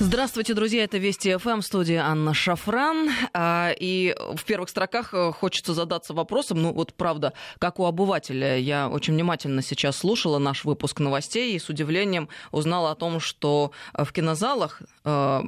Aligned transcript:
Здравствуйте, 0.00 0.54
друзья. 0.54 0.84
Это 0.84 0.98
Вести 0.98 1.36
ФМ, 1.36 1.60
студия 1.60 2.04
Анна 2.04 2.32
Шафран. 2.32 3.10
А, 3.34 3.72
и 3.76 4.14
в 4.36 4.44
первых 4.44 4.68
строках 4.68 5.12
э, 5.12 5.32
хочется 5.32 5.74
задаться 5.74 6.14
вопросом, 6.14 6.62
ну 6.62 6.72
вот 6.72 6.94
правда, 6.94 7.32
как 7.58 7.80
у 7.80 7.84
обывателя. 7.84 8.56
Я 8.58 8.88
очень 8.88 9.14
внимательно 9.14 9.60
сейчас 9.60 9.96
слушала 9.96 10.38
наш 10.38 10.64
выпуск 10.64 11.00
новостей 11.00 11.56
и 11.56 11.58
с 11.58 11.68
удивлением 11.68 12.28
узнала 12.52 12.92
о 12.92 12.94
том, 12.94 13.18
что 13.18 13.72
э, 13.92 14.04
в 14.04 14.12
кинозалах 14.12 14.82
э, 15.04 15.42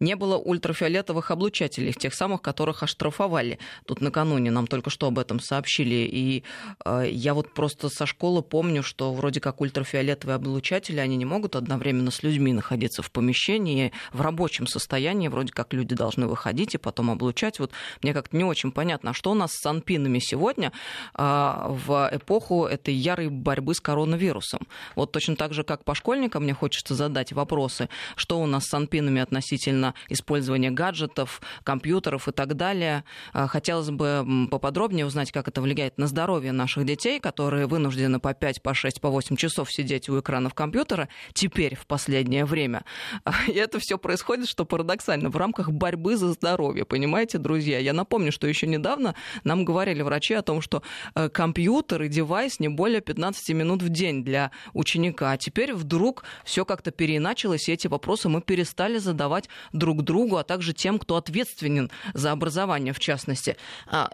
не 0.00 0.16
было 0.16 0.38
ультрафиолетовых 0.38 1.30
облучателей, 1.30 1.92
тех 1.92 2.14
самых, 2.14 2.40
которых 2.40 2.82
оштрафовали. 2.82 3.58
Тут 3.84 4.00
накануне 4.00 4.50
нам 4.50 4.66
только 4.66 4.88
что 4.88 5.08
об 5.08 5.18
этом 5.18 5.40
сообщили. 5.40 6.08
И 6.10 6.44
я 6.86 7.34
вот 7.34 7.52
просто 7.52 7.90
со 7.90 8.06
школы 8.06 8.40
помню, 8.42 8.82
что 8.82 9.12
вроде 9.12 9.40
как 9.40 9.60
ультрафиолетовые 9.60 10.36
облучатели, 10.36 11.00
они 11.00 11.16
не 11.18 11.26
могут 11.26 11.54
одновременно 11.54 12.10
с 12.10 12.22
людьми 12.22 12.54
находиться 12.54 13.02
в 13.02 13.10
помещении, 13.10 13.89
в 14.12 14.20
рабочем 14.20 14.66
состоянии, 14.66 15.28
вроде 15.28 15.52
как 15.52 15.72
люди 15.72 15.94
должны 15.94 16.26
выходить 16.26 16.74
и 16.74 16.78
потом 16.78 17.10
облучать. 17.10 17.58
Вот 17.58 17.72
мне 18.02 18.14
как-то 18.14 18.36
не 18.36 18.44
очень 18.44 18.72
понятно, 18.72 19.10
а 19.10 19.14
что 19.14 19.30
у 19.30 19.34
нас 19.34 19.52
с 19.52 19.60
санпинами 19.60 20.18
сегодня 20.18 20.72
а, 21.14 21.66
в 21.68 22.08
эпоху 22.12 22.66
этой 22.66 22.94
ярой 22.94 23.28
борьбы 23.28 23.74
с 23.74 23.80
коронавирусом. 23.80 24.66
Вот 24.96 25.12
точно 25.12 25.36
так 25.36 25.52
же, 25.52 25.64
как 25.64 25.84
по 25.84 25.94
школьникам, 25.94 26.44
мне 26.44 26.54
хочется 26.54 26.94
задать 26.94 27.32
вопросы, 27.32 27.88
что 28.16 28.40
у 28.40 28.46
нас 28.46 28.64
с 28.64 28.68
санпинами 28.68 29.20
относительно 29.20 29.94
использования 30.08 30.70
гаджетов, 30.70 31.40
компьютеров 31.64 32.28
и 32.28 32.32
так 32.32 32.54
далее. 32.54 33.04
А, 33.32 33.46
хотелось 33.46 33.90
бы 33.90 34.48
поподробнее 34.50 35.06
узнать, 35.06 35.32
как 35.32 35.48
это 35.48 35.60
влияет 35.60 35.98
на 35.98 36.06
здоровье 36.06 36.52
наших 36.52 36.84
детей, 36.84 37.20
которые 37.20 37.66
вынуждены 37.66 38.20
по 38.20 38.34
5, 38.34 38.62
по 38.62 38.74
6, 38.74 39.00
по 39.00 39.10
8 39.10 39.36
часов 39.36 39.72
сидеть 39.72 40.08
у 40.08 40.20
экранов 40.20 40.54
компьютера 40.54 41.08
теперь 41.32 41.74
в 41.74 41.86
последнее 41.86 42.44
время. 42.44 42.84
И 43.48 43.52
это 43.52 43.79
все 43.80 43.98
происходит, 43.98 44.48
что 44.48 44.64
парадоксально, 44.64 45.30
в 45.30 45.36
рамках 45.36 45.70
борьбы 45.70 46.16
за 46.16 46.32
здоровье, 46.32 46.84
понимаете, 46.84 47.38
друзья? 47.38 47.78
Я 47.78 47.92
напомню, 47.92 48.32
что 48.32 48.46
еще 48.46 48.66
недавно 48.66 49.14
нам 49.44 49.64
говорили 49.64 50.02
врачи 50.02 50.34
о 50.34 50.42
том, 50.42 50.60
что 50.60 50.82
э, 51.14 51.28
компьютер 51.28 52.02
и 52.02 52.08
девайс 52.08 52.60
не 52.60 52.68
более 52.68 53.00
15 53.00 53.48
минут 53.50 53.82
в 53.82 53.88
день 53.88 54.22
для 54.24 54.50
ученика, 54.72 55.32
а 55.32 55.36
теперь 55.36 55.74
вдруг 55.74 56.24
все 56.44 56.64
как-то 56.64 56.90
переиначилось, 56.90 57.68
и 57.68 57.72
эти 57.72 57.86
вопросы 57.86 58.28
мы 58.28 58.40
перестали 58.40 58.98
задавать 58.98 59.48
друг 59.72 60.02
другу, 60.02 60.36
а 60.36 60.44
также 60.44 60.72
тем, 60.72 60.98
кто 60.98 61.16
ответственен 61.16 61.90
за 62.14 62.32
образование, 62.32 62.92
в 62.92 63.00
частности. 63.00 63.56
А, 63.86 64.10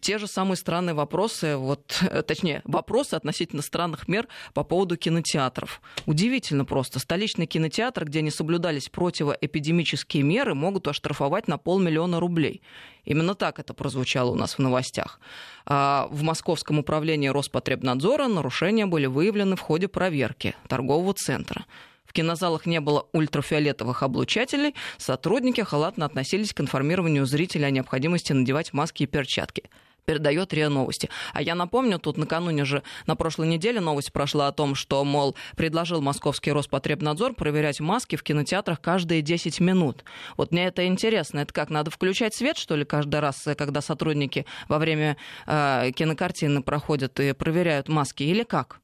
те 0.00 0.18
же 0.18 0.26
самые 0.26 0.56
странные 0.56 0.94
вопросы, 0.94 1.56
вот, 1.56 2.02
э, 2.02 2.22
точнее, 2.22 2.62
вопросы 2.64 3.14
относительно 3.14 3.62
странных 3.62 4.08
мер 4.08 4.28
по 4.52 4.64
поводу 4.64 4.96
кинотеатров. 4.96 5.80
Удивительно 6.06 6.64
просто. 6.64 6.98
Столичный 6.98 7.46
кинотеатр, 7.46 8.04
где 8.04 8.22
не 8.22 8.30
соблюдались 8.30 8.88
противоэпидемические 8.94 10.22
меры 10.22 10.54
могут 10.54 10.88
оштрафовать 10.88 11.48
на 11.48 11.58
полмиллиона 11.58 12.20
рублей. 12.20 12.62
Именно 13.04 13.34
так 13.34 13.58
это 13.58 13.74
прозвучало 13.74 14.30
у 14.30 14.34
нас 14.36 14.54
в 14.54 14.60
новостях. 14.60 15.20
А, 15.66 16.06
в 16.10 16.22
Московском 16.22 16.78
управлении 16.78 17.28
Роспотребнадзора 17.28 18.28
нарушения 18.28 18.86
были 18.86 19.06
выявлены 19.06 19.56
в 19.56 19.60
ходе 19.60 19.88
проверки 19.88 20.54
торгового 20.68 21.12
центра. 21.12 21.66
В 22.04 22.12
кинозалах 22.12 22.66
не 22.66 22.80
было 22.80 23.08
ультрафиолетовых 23.12 24.04
облучателей, 24.04 24.74
сотрудники 24.96 25.62
халатно 25.62 26.06
относились 26.06 26.54
к 26.54 26.60
информированию 26.60 27.26
зрителей 27.26 27.66
о 27.66 27.70
необходимости 27.70 28.32
надевать 28.32 28.72
маски 28.72 29.02
и 29.02 29.06
перчатки 29.06 29.64
передает 30.04 30.52
РИА 30.52 30.68
Новости. 30.68 31.08
А 31.32 31.42
я 31.42 31.54
напомню, 31.54 31.98
тут 31.98 32.16
накануне 32.16 32.64
же 32.64 32.82
на 33.06 33.16
прошлой 33.16 33.48
неделе 33.48 33.80
новость 33.80 34.12
прошла 34.12 34.48
о 34.48 34.52
том, 34.52 34.74
что, 34.74 35.04
мол, 35.04 35.34
предложил 35.56 36.00
московский 36.00 36.52
Роспотребнадзор 36.52 37.34
проверять 37.34 37.80
маски 37.80 38.16
в 38.16 38.22
кинотеатрах 38.22 38.80
каждые 38.80 39.22
10 39.22 39.60
минут. 39.60 40.04
Вот 40.36 40.52
мне 40.52 40.66
это 40.66 40.86
интересно. 40.86 41.40
Это 41.40 41.52
как, 41.52 41.70
надо 41.70 41.90
включать 41.90 42.34
свет, 42.34 42.56
что 42.56 42.76
ли, 42.76 42.84
каждый 42.84 43.20
раз, 43.20 43.46
когда 43.56 43.80
сотрудники 43.80 44.46
во 44.68 44.78
время 44.78 45.16
э, 45.46 45.90
кинокартины 45.94 46.62
проходят 46.62 47.18
и 47.20 47.32
проверяют 47.32 47.88
маски, 47.88 48.22
или 48.22 48.42
как? 48.42 48.80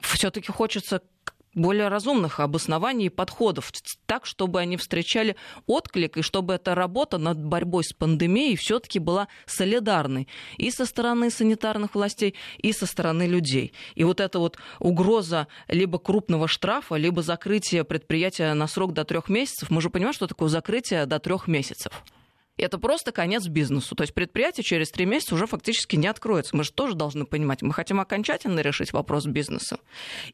Все-таки 0.00 0.50
хочется 0.50 1.00
более 1.54 1.88
разумных 1.88 2.40
обоснований 2.40 3.06
и 3.06 3.10
подходов, 3.10 3.72
так, 4.06 4.26
чтобы 4.26 4.60
они 4.60 4.76
встречали 4.76 5.36
отклик, 5.66 6.16
и 6.16 6.22
чтобы 6.22 6.54
эта 6.54 6.74
работа 6.74 7.18
над 7.18 7.42
борьбой 7.44 7.84
с 7.84 7.92
пандемией 7.92 8.56
все-таки 8.56 8.98
была 8.98 9.28
солидарной 9.46 10.28
и 10.56 10.70
со 10.70 10.86
стороны 10.86 11.30
санитарных 11.30 11.94
властей, 11.94 12.34
и 12.58 12.72
со 12.72 12.86
стороны 12.86 13.26
людей. 13.26 13.72
И 13.94 14.04
вот 14.04 14.20
эта 14.20 14.38
вот 14.38 14.58
угроза 14.78 15.48
либо 15.68 15.98
крупного 15.98 16.48
штрафа, 16.48 16.96
либо 16.96 17.22
закрытия 17.22 17.84
предприятия 17.84 18.54
на 18.54 18.66
срок 18.66 18.92
до 18.92 19.04
трех 19.04 19.28
месяцев, 19.28 19.70
мы 19.70 19.80
же 19.80 19.90
понимаем, 19.90 20.14
что 20.14 20.26
такое 20.26 20.48
закрытие 20.48 21.06
до 21.06 21.18
трех 21.18 21.48
месяцев. 21.48 22.02
Это 22.58 22.78
просто 22.78 23.12
конец 23.12 23.46
бизнесу. 23.46 23.94
То 23.94 24.02
есть 24.02 24.12
предприятие 24.12 24.62
через 24.62 24.90
три 24.90 25.06
месяца 25.06 25.34
уже 25.34 25.46
фактически 25.46 25.96
не 25.96 26.06
откроется. 26.06 26.54
Мы 26.54 26.64
же 26.64 26.72
тоже 26.72 26.94
должны 26.94 27.24
понимать, 27.24 27.62
мы 27.62 27.72
хотим 27.72 27.98
окончательно 27.98 28.60
решить 28.60 28.92
вопрос 28.92 29.24
бизнеса. 29.24 29.78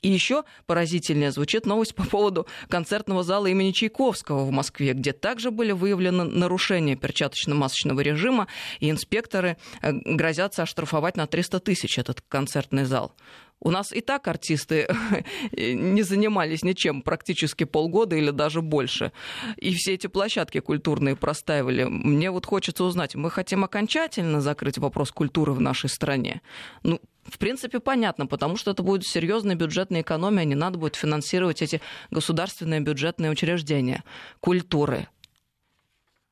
И 0.03 0.09
еще 0.09 0.43
поразительнее 0.67 1.31
звучит 1.31 1.65
новость 1.65 1.95
по 1.95 2.05
поводу 2.05 2.47
концертного 2.69 3.23
зала 3.23 3.47
имени 3.47 3.71
Чайковского 3.71 4.45
в 4.45 4.51
Москве, 4.51 4.95
где 4.95 5.12
также 5.12 5.53
были 5.53 5.71
выявлены 5.71 6.25
нарушения 6.25 6.97
перчаточно-масочного 6.97 8.01
режима, 8.01 8.49
и 8.81 8.91
инспекторы 8.91 9.56
э, 9.81 9.93
грозятся 9.93 10.62
оштрафовать 10.62 11.17
на 11.17 11.27
300 11.29 11.61
тысяч 11.61 11.99
этот 11.99 12.21
концертный 12.29 12.85
зал. 12.85 13.15
У 13.60 13.70
нас 13.70 13.92
и 13.92 14.00
так 14.00 14.28
артисты 14.28 14.88
не 15.52 16.02
занимались 16.02 16.62
ничем 16.62 17.02
практически 17.02 17.64
полгода 17.64 18.16
или 18.16 18.30
даже 18.30 18.62
больше. 18.62 19.12
И 19.56 19.74
все 19.74 19.94
эти 19.94 20.06
площадки 20.06 20.60
культурные 20.60 21.16
простаивали. 21.16 21.84
Мне 21.84 22.30
вот 22.30 22.46
хочется 22.46 22.84
узнать, 22.84 23.14
мы 23.16 23.30
хотим 23.30 23.64
окончательно 23.64 24.41
закрыть 24.41 24.78
вопрос 24.78 25.10
культуры 25.10 25.52
в 25.52 25.60
нашей 25.60 25.91
стране? 25.91 26.41
Ну, 26.84 27.00
в 27.24 27.38
принципе, 27.38 27.80
понятно, 27.80 28.26
потому 28.26 28.56
что 28.56 28.70
это 28.70 28.82
будет 28.82 29.04
серьезная 29.04 29.56
бюджетная 29.56 30.02
экономия, 30.02 30.44
не 30.44 30.54
надо 30.54 30.78
будет 30.78 30.96
финансировать 30.96 31.60
эти 31.60 31.80
государственные 32.10 32.80
бюджетные 32.80 33.30
учреждения 33.30 34.04
культуры. 34.40 35.08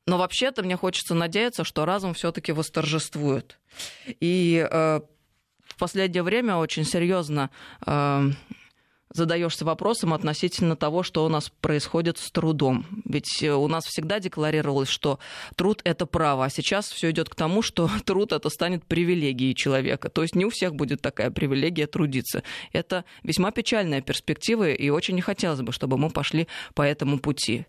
Но 0.07 0.17
вообще-то 0.17 0.63
мне 0.63 0.77
хочется 0.77 1.13
надеяться, 1.13 1.65
что 1.65 1.83
разум 1.83 2.13
все-таки 2.13 2.53
восторжествует. 2.53 3.59
И 4.21 4.65
э, 4.69 5.01
в 5.69 5.77
последнее 5.77 6.23
время 6.23 6.55
очень 6.55 6.85
серьезно 6.85 7.49
э, 7.85 8.31
задаешься 9.13 9.65
вопросом 9.65 10.13
относительно 10.13 10.75
того, 10.75 11.03
что 11.03 11.25
у 11.25 11.29
нас 11.29 11.49
происходит 11.49 12.17
с 12.17 12.31
трудом. 12.31 12.85
Ведь 13.05 13.41
э, 13.41 13.53
у 13.53 13.67
нас 13.67 13.85
всегда 13.85 14.19
декларировалось, 14.19 14.89
что 14.89 15.19
труд 15.55 15.81
это 15.83 16.05
право, 16.05 16.45
а 16.45 16.49
сейчас 16.49 16.89
все 16.89 17.11
идет 17.11 17.29
к 17.29 17.35
тому, 17.35 17.61
что 17.61 17.89
труд 18.05 18.31
это 18.31 18.49
станет 18.49 18.85
привилегией 18.85 19.55
человека. 19.55 20.09
То 20.09 20.21
есть 20.21 20.35
не 20.35 20.45
у 20.45 20.49
всех 20.49 20.75
будет 20.75 21.01
такая 21.01 21.31
привилегия 21.31 21.87
трудиться. 21.87 22.43
Это 22.71 23.05
весьма 23.23 23.51
печальная 23.51 24.01
перспектива, 24.01 24.69
и 24.69 24.89
очень 24.89 25.15
не 25.15 25.21
хотелось 25.21 25.61
бы, 25.61 25.71
чтобы 25.71 25.97
мы 25.97 26.09
пошли 26.09 26.47
по 26.73 26.81
этому 26.81 27.19
пути. 27.19 27.65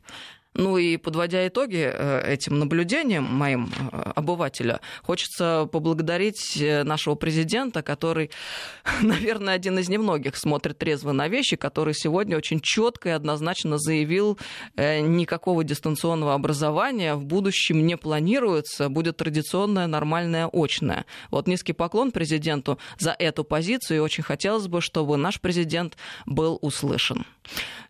Ну 0.58 0.76
и 0.76 0.96
подводя 0.96 1.46
итоги 1.46 1.88
э, 1.88 2.32
этим 2.32 2.58
наблюдениям 2.58 3.22
моим 3.22 3.70
э, 3.92 4.12
обывателя, 4.16 4.80
хочется 5.04 5.68
поблагодарить 5.70 6.60
э, 6.60 6.82
нашего 6.82 7.14
президента, 7.14 7.80
который, 7.82 8.32
наверное, 9.00 9.54
один 9.54 9.78
из 9.78 9.88
немногих 9.88 10.34
смотрит 10.34 10.76
трезво 10.76 11.12
на 11.12 11.28
вещи, 11.28 11.54
который 11.54 11.94
сегодня 11.94 12.36
очень 12.36 12.58
четко 12.60 13.10
и 13.10 13.12
однозначно 13.12 13.78
заявил, 13.78 14.36
никакого 14.76 15.62
дистанционного 15.62 16.34
образования 16.34 17.14
в 17.14 17.24
будущем 17.24 17.86
не 17.86 17.96
планируется, 17.96 18.88
будет 18.88 19.18
традиционное, 19.18 19.86
нормальное, 19.86 20.50
очное. 20.52 21.06
Вот 21.30 21.46
низкий 21.46 21.72
поклон 21.72 22.10
президенту 22.10 22.80
за 22.98 23.14
эту 23.16 23.44
позицию, 23.44 23.98
и 23.98 24.00
очень 24.00 24.24
хотелось 24.24 24.66
бы, 24.66 24.80
чтобы 24.80 25.16
наш 25.18 25.40
президент 25.40 25.96
был 26.26 26.58
услышан. 26.62 27.26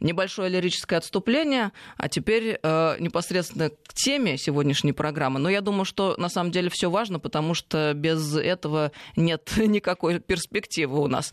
Небольшое 0.00 0.50
лирическое 0.50 0.98
отступление, 0.98 1.72
а 1.96 2.08
теперь 2.08 2.57
э, 2.62 2.96
непосредственно 2.98 3.70
к 3.70 3.94
теме 3.94 4.36
сегодняшней 4.38 4.92
программы. 4.92 5.40
Но 5.40 5.48
я 5.48 5.60
думаю, 5.60 5.84
что 5.84 6.14
на 6.18 6.28
самом 6.28 6.50
деле 6.50 6.70
все 6.70 6.90
важно, 6.90 7.18
потому 7.18 7.54
что 7.54 7.92
без 7.94 8.36
этого 8.36 8.92
нет 9.16 9.52
никакой 9.56 10.20
перспективы 10.20 11.00
у 11.00 11.06
нас. 11.06 11.32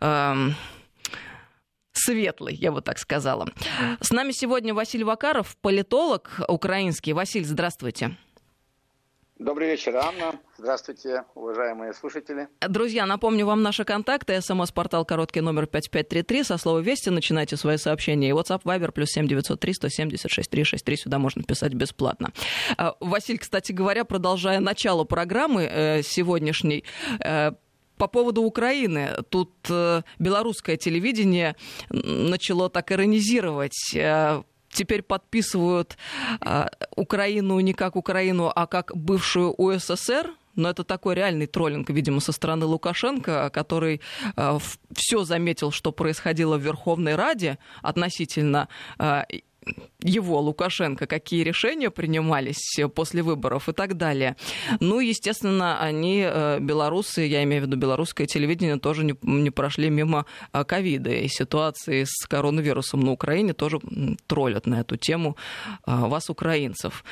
Эм, 0.00 0.54
светлый, 1.92 2.54
я 2.54 2.72
бы 2.72 2.80
так 2.80 2.98
сказала. 2.98 3.48
С 4.00 4.10
нами 4.10 4.32
сегодня 4.32 4.74
Василий 4.74 5.04
Вакаров, 5.04 5.56
политолог 5.60 6.40
украинский. 6.48 7.12
Василий, 7.12 7.44
здравствуйте. 7.44 8.16
Добрый 9.42 9.70
вечер, 9.70 9.96
Анна. 9.96 10.38
Здравствуйте, 10.56 11.24
уважаемые 11.34 11.92
слушатели. 11.94 12.46
Друзья, 12.60 13.06
напомню 13.06 13.44
вам 13.44 13.60
наши 13.62 13.84
контакты. 13.84 14.40
СМС-портал 14.40 15.04
короткий 15.04 15.40
номер 15.40 15.66
5533. 15.66 16.44
Со 16.44 16.58
слова 16.58 16.78
«Вести» 16.78 17.10
начинайте 17.10 17.56
свои 17.56 17.76
сообщения. 17.76 18.28
И 18.28 18.32
WhatsApp, 18.32 18.62
Viber, 18.62 18.92
плюс 18.92 19.08
7903 19.10 19.74
176 19.74 20.48
363. 20.48 20.96
Сюда 20.96 21.18
можно 21.18 21.42
писать 21.42 21.74
бесплатно. 21.74 22.30
А, 22.76 22.94
Василь, 23.00 23.38
кстати 23.38 23.72
говоря, 23.72 24.04
продолжая 24.04 24.60
начало 24.60 25.02
программы 25.02 25.64
э, 25.64 26.02
сегодняшней, 26.02 26.84
э, 27.18 27.50
по 27.96 28.06
поводу 28.06 28.42
Украины. 28.42 29.10
Тут 29.28 29.50
э, 29.68 30.02
белорусское 30.20 30.76
телевидение 30.76 31.56
начало 31.90 32.70
так 32.70 32.92
иронизировать 32.92 33.96
теперь 34.72 35.02
подписывают 35.02 35.96
э, 36.40 36.66
Украину 36.96 37.60
не 37.60 37.72
как 37.72 37.96
Украину, 37.96 38.50
а 38.54 38.66
как 38.66 38.96
бывшую 38.96 39.54
УССР. 39.56 40.30
Но 40.54 40.68
это 40.68 40.84
такой 40.84 41.14
реальный 41.14 41.46
троллинг, 41.46 41.88
видимо, 41.88 42.20
со 42.20 42.32
стороны 42.32 42.66
Лукашенко, 42.66 43.50
который 43.50 44.02
э, 44.36 44.58
все 44.94 45.24
заметил, 45.24 45.70
что 45.70 45.92
происходило 45.92 46.58
в 46.58 46.62
Верховной 46.62 47.14
Раде 47.14 47.58
относительно 47.80 48.68
э, 48.98 49.22
его, 50.02 50.40
Лукашенко, 50.40 51.06
какие 51.06 51.42
решения 51.44 51.90
принимались 51.90 52.80
после 52.94 53.22
выборов 53.22 53.68
и 53.68 53.72
так 53.72 53.96
далее. 53.96 54.36
Ну, 54.80 55.00
естественно, 55.00 55.80
они, 55.80 56.24
э, 56.26 56.58
белорусы, 56.60 57.22
я 57.22 57.42
имею 57.44 57.62
в 57.62 57.66
виду 57.66 57.76
белорусское 57.76 58.26
телевидение, 58.26 58.78
тоже 58.78 59.04
не, 59.04 59.14
не 59.22 59.50
прошли 59.50 59.90
мимо 59.90 60.26
э, 60.52 60.64
ковида 60.64 61.10
и 61.10 61.28
ситуации 61.28 62.04
с 62.04 62.26
коронавирусом 62.26 63.00
на 63.00 63.12
Украине 63.12 63.52
тоже 63.52 63.80
троллят 64.26 64.66
на 64.66 64.80
эту 64.80 64.96
тему 64.96 65.36
э, 65.86 65.94
вас, 65.94 66.30
украинцев. 66.30 67.04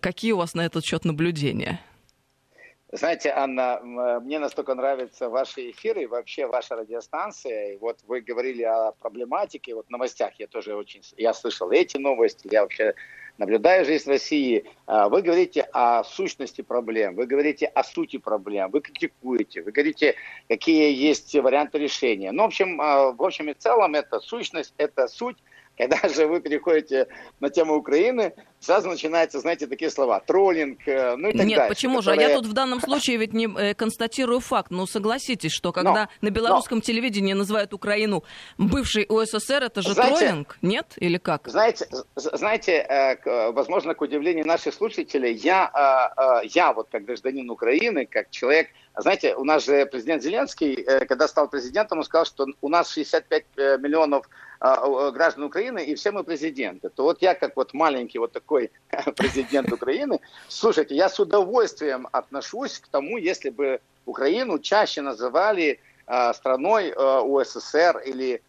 Какие 0.00 0.32
у 0.32 0.38
вас 0.38 0.54
на 0.54 0.62
этот 0.62 0.84
счет 0.84 1.04
наблюдения? 1.04 1.80
Знаете, 2.96 3.32
Анна, 3.34 3.80
э, 3.82 4.20
мне 4.20 4.38
настолько 4.38 4.72
нравятся 4.76 5.28
ваши 5.28 5.72
эфиры 5.72 6.04
и 6.04 6.06
вообще 6.06 6.46
ваша 6.46 6.76
радиостанция. 6.76 7.72
И 7.72 7.76
вот 7.78 7.98
вы 8.06 8.20
говорили 8.20 8.62
о 8.62 8.92
проблематике, 8.92 9.74
вот 9.74 9.88
в 9.88 9.90
новостях 9.90 10.34
я 10.38 10.46
тоже 10.46 10.76
очень, 10.76 11.02
я 11.16 11.34
слышал 11.34 11.72
эти 11.72 11.96
новости, 11.96 12.46
я 12.52 12.62
вообще 12.62 12.94
наблюдаю 13.36 13.84
жизнь 13.84 14.08
России. 14.08 14.64
А, 14.86 15.08
вы 15.08 15.22
говорите 15.22 15.66
о 15.72 16.04
сущности 16.04 16.62
проблем, 16.62 17.16
вы 17.16 17.26
говорите 17.26 17.66
о 17.66 17.82
сути 17.82 18.18
проблем, 18.18 18.70
вы 18.70 18.80
критикуете, 18.80 19.62
вы 19.62 19.72
говорите, 19.72 20.14
какие 20.48 20.94
есть 20.94 21.34
варианты 21.34 21.78
решения. 21.78 22.30
Ну, 22.30 22.44
в 22.44 22.46
общем, 22.46 22.80
а, 22.80 23.10
в 23.10 23.20
общем 23.20 23.50
и 23.50 23.54
целом, 23.54 23.96
это 23.96 24.20
сущность, 24.20 24.72
это 24.76 25.08
суть, 25.08 25.38
когда 25.76 25.96
же 26.08 26.28
вы 26.28 26.40
переходите 26.40 27.08
на 27.40 27.50
тему 27.50 27.74
Украины, 27.74 28.34
сразу 28.64 28.88
начинаются, 28.88 29.40
знаете, 29.40 29.66
такие 29.66 29.90
слова, 29.90 30.20
троллинг, 30.20 30.80
э, 30.86 31.16
ну 31.16 31.28
и 31.28 31.36
так 31.36 31.46
Нет, 31.46 31.58
дальше. 31.58 31.74
почему 31.74 31.98
которые... 31.98 32.20
же? 32.20 32.26
А 32.26 32.28
я 32.30 32.36
тут 32.36 32.46
в 32.46 32.52
данном 32.52 32.80
случае 32.80 33.18
ведь 33.18 33.32
не 33.32 33.46
э, 33.46 33.74
констатирую 33.74 34.40
факт. 34.40 34.70
Ну, 34.70 34.86
согласитесь, 34.86 35.52
что 35.52 35.72
когда 35.72 36.08
но, 36.20 36.28
на 36.28 36.30
белорусском 36.30 36.78
но... 36.78 36.82
телевидении 36.82 37.34
называют 37.34 37.72
Украину 37.74 38.24
бывшей 38.58 39.06
УССР, 39.08 39.64
это 39.64 39.82
же 39.82 39.92
знаете, 39.92 40.18
троллинг, 40.18 40.58
нет? 40.62 40.94
Или 40.96 41.18
как? 41.18 41.48
Знаете, 41.48 41.86
знаете, 42.16 42.72
э, 42.72 43.52
возможно, 43.52 43.94
к 43.94 44.00
удивлению 44.00 44.46
наших 44.46 44.74
слушателей, 44.74 45.34
я, 45.34 46.42
я 46.44 46.72
вот 46.72 46.88
как 46.90 47.04
гражданин 47.04 47.50
Украины, 47.50 48.06
как 48.06 48.30
человек, 48.30 48.68
знаете, 48.96 49.34
у 49.34 49.44
нас 49.44 49.64
же 49.64 49.86
президент 49.86 50.22
Зеленский, 50.22 50.84
когда 51.06 51.28
стал 51.28 51.48
президентом, 51.48 51.98
он 51.98 52.04
сказал, 52.04 52.24
что 52.24 52.46
у 52.60 52.68
нас 52.68 52.90
65 52.90 53.44
миллионов 53.80 54.28
граждан 54.60 55.44
Украины, 55.44 55.84
и 55.84 55.94
все 55.94 56.10
мы 56.10 56.24
президенты. 56.24 56.88
То 56.88 57.02
вот 57.02 57.20
я, 57.20 57.34
как 57.34 57.56
вот 57.56 57.74
маленький 57.74 58.18
вот 58.18 58.32
такой 58.32 58.53
президент 59.16 59.72
Украины, 59.72 60.20
слушайте, 60.48 60.94
я 60.94 61.08
с 61.08 61.20
удовольствием 61.20 62.08
отношусь 62.12 62.78
к 62.78 62.88
тому, 62.88 63.18
если 63.18 63.50
бы 63.50 63.80
Украину 64.06 64.58
чаще 64.58 65.02
называли 65.02 65.80
а, 66.06 66.34
страной 66.34 66.92
а, 66.96 67.22
УССР 67.22 68.02
или 68.06 68.42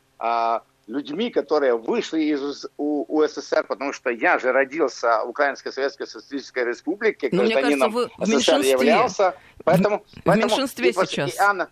людьми, 0.88 1.30
которые 1.30 1.78
вышли 1.78 2.22
из 2.22 2.66
УССР, 2.78 3.66
потому 3.68 3.94
что 3.94 4.10
я 4.12 4.40
же 4.40 4.52
родился 4.52 5.24
в 5.26 5.30
Украинской 5.30 5.72
Советской 5.72 6.08
Социалистической 6.08 6.66
Республике, 6.66 7.30
Но 7.32 7.44
гражданином 7.44 7.92
мне 7.92 8.10
кажется, 8.18 8.18
в 8.18 8.40
СССР 8.40 8.62
являлся. 8.62 9.36
Поэтому, 9.64 10.00
в 10.00 10.24
поэтому, 10.24 10.50
меньшинстве 10.50 10.90
и, 10.90 10.94
сейчас. 10.94 11.34
И 11.34 11.38
Анна, 11.40 11.70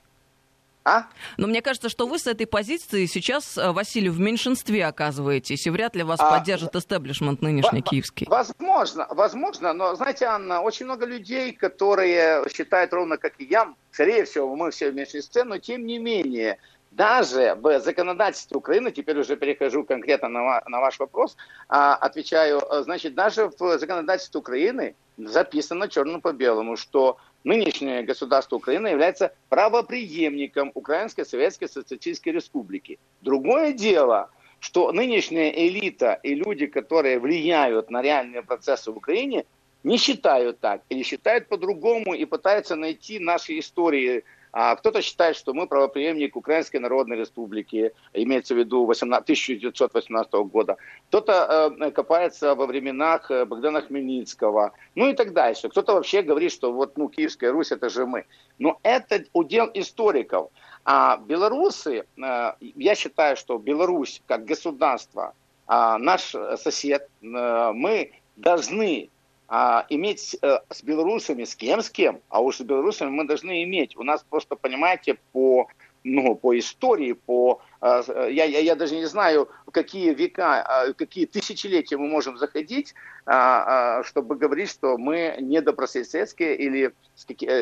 а? 0.86 1.06
Но 1.38 1.48
мне 1.48 1.62
кажется, 1.62 1.90
что 1.90 2.08
вы 2.08 2.20
с 2.20 2.28
этой 2.28 2.46
позиции 2.46 3.06
сейчас, 3.06 3.58
э, 3.58 3.72
Василий, 3.72 4.10
в 4.10 4.20
меньшинстве 4.20 4.86
оказываетесь, 4.86 5.66
и 5.66 5.70
вряд 5.70 5.96
ли 5.96 6.04
вас 6.04 6.20
а, 6.20 6.30
поддержит 6.30 6.76
истеблишмент 6.76 7.42
нынешний 7.42 7.82
в, 7.82 7.86
киевский. 7.86 8.28
Возможно, 8.30 9.08
возможно, 9.10 9.74
но, 9.74 9.96
знаете, 9.96 10.26
Анна, 10.26 10.62
очень 10.62 10.86
много 10.86 11.06
людей, 11.06 11.54
которые 11.54 12.44
считают 12.54 12.94
ровно 12.94 13.18
как 13.18 13.34
и 13.40 13.46
я, 13.46 13.74
скорее 13.92 14.26
всего, 14.26 14.56
мы 14.56 14.72
все 14.72 14.92
в 14.92 14.96
меньшинстве, 14.96 15.44
но 15.44 15.58
тем 15.58 15.86
не 15.86 16.00
менее, 16.00 16.58
даже 16.92 17.56
в 17.56 17.80
законодательстве 17.80 18.58
Украины, 18.58 18.92
теперь 18.92 19.18
уже 19.20 19.36
перехожу 19.36 19.84
конкретно 19.84 20.30
на, 20.30 20.62
на 20.68 20.80
ваш 20.80 21.00
вопрос, 21.00 21.36
а, 21.68 21.96
отвечаю, 21.96 22.60
э, 22.60 22.84
значит, 22.84 23.16
даже 23.16 23.50
в 23.58 23.78
законодательстве 23.80 24.40
Украины 24.40 24.96
записано 25.18 25.88
черным 25.88 26.22
по 26.22 26.34
белому, 26.34 26.78
что 26.78 27.18
нынешнее 27.44 28.04
государство 28.04 28.56
Украины 28.56 28.88
является 28.88 29.34
правоприемником 29.50 30.72
Украинской 30.74 31.26
Советской 31.26 31.68
Социалистической 31.68 32.34
Республики. 32.34 33.00
Другое 33.22 33.74
дело, 33.74 34.30
что 34.60 34.92
нынешняя 34.92 35.50
элита 35.50 36.20
и 36.24 36.36
люди, 36.36 36.68
которые 36.68 37.20
влияют 37.20 37.90
на 37.90 38.02
реальные 38.02 38.44
процессы 38.44 38.92
в 38.92 38.98
Украине, 38.98 39.46
не 39.84 39.98
считают 39.98 40.60
так 40.60 40.82
или 40.90 41.04
считают 41.04 41.48
по-другому 41.50 42.14
и 42.14 42.26
пытаются 42.26 42.76
найти 42.76 43.20
наши 43.20 43.60
истории 43.60 44.24
а 44.54 44.76
кто-то 44.76 45.02
считает, 45.02 45.36
что 45.36 45.54
мы 45.56 45.66
правоприемник 45.66 46.36
Украинской 46.36 46.78
Народной 46.78 47.18
Республики, 47.18 47.92
имеется 48.14 48.54
в 48.54 48.60
виду 48.60 48.86
18, 48.86 49.24
1918 49.24 50.34
года. 50.34 50.78
Кто-то 51.10 51.76
э, 51.80 51.92
копается 51.92 52.54
во 52.54 52.68
временах 52.68 53.32
э, 53.32 53.46
Богдана 53.46 53.82
Хмельницкого, 53.82 54.74
ну 54.94 55.10
и 55.10 55.14
так 55.14 55.34
дальше. 55.34 55.70
Кто-то 55.70 55.96
вообще 55.96 56.22
говорит, 56.22 56.52
что 56.52 56.72
вот 56.72 56.98
ну, 56.98 57.10
Киевская 57.10 57.52
Русь 57.52 57.72
это 57.72 57.90
же 57.90 58.06
мы. 58.06 58.26
Но 58.60 58.80
это 58.84 59.24
удел 59.34 59.72
историков. 59.74 60.52
А 60.86 61.18
белорусы, 61.18 62.06
э, 62.24 62.54
я 62.60 62.96
считаю, 62.96 63.36
что 63.36 63.58
Беларусь 63.58 64.22
как 64.28 64.46
государство, 64.46 65.34
э, 65.68 65.98
наш 65.98 66.36
сосед, 66.58 67.10
мы 67.22 68.12
должны 68.36 69.10
а, 69.56 69.86
иметь 69.90 70.36
э, 70.42 70.58
с 70.72 70.82
белорусами, 70.82 71.44
с 71.44 71.56
кем, 71.56 71.84
с 71.84 71.90
кем, 71.92 72.22
а 72.30 72.42
уж 72.42 72.58
с 72.58 72.62
белорусами 72.62 73.12
мы 73.12 73.28
должны 73.28 73.64
иметь. 73.66 73.96
У 73.96 74.02
нас 74.02 74.26
просто, 74.28 74.56
понимаете, 74.56 75.20
по, 75.32 75.68
ну, 76.04 76.34
по 76.34 76.58
истории, 76.58 77.14
по, 77.14 77.62
э, 77.80 78.02
я, 78.32 78.46
я, 78.46 78.58
я 78.58 78.76
даже 78.76 78.96
не 78.96 79.06
знаю, 79.06 79.48
какие 79.72 80.12
века, 80.16 80.88
э, 80.88 80.94
какие 80.94 81.28
тысячелетия 81.28 81.98
мы 81.98 82.08
можем 82.08 82.40
заходить, 82.40 82.96
э, 83.28 83.32
э, 83.32 84.04
чтобы 84.06 84.38
говорить, 84.38 84.72
что 84.72 84.98
мы 84.98 85.36
недобрососедские 85.40 86.56
или 86.56 86.92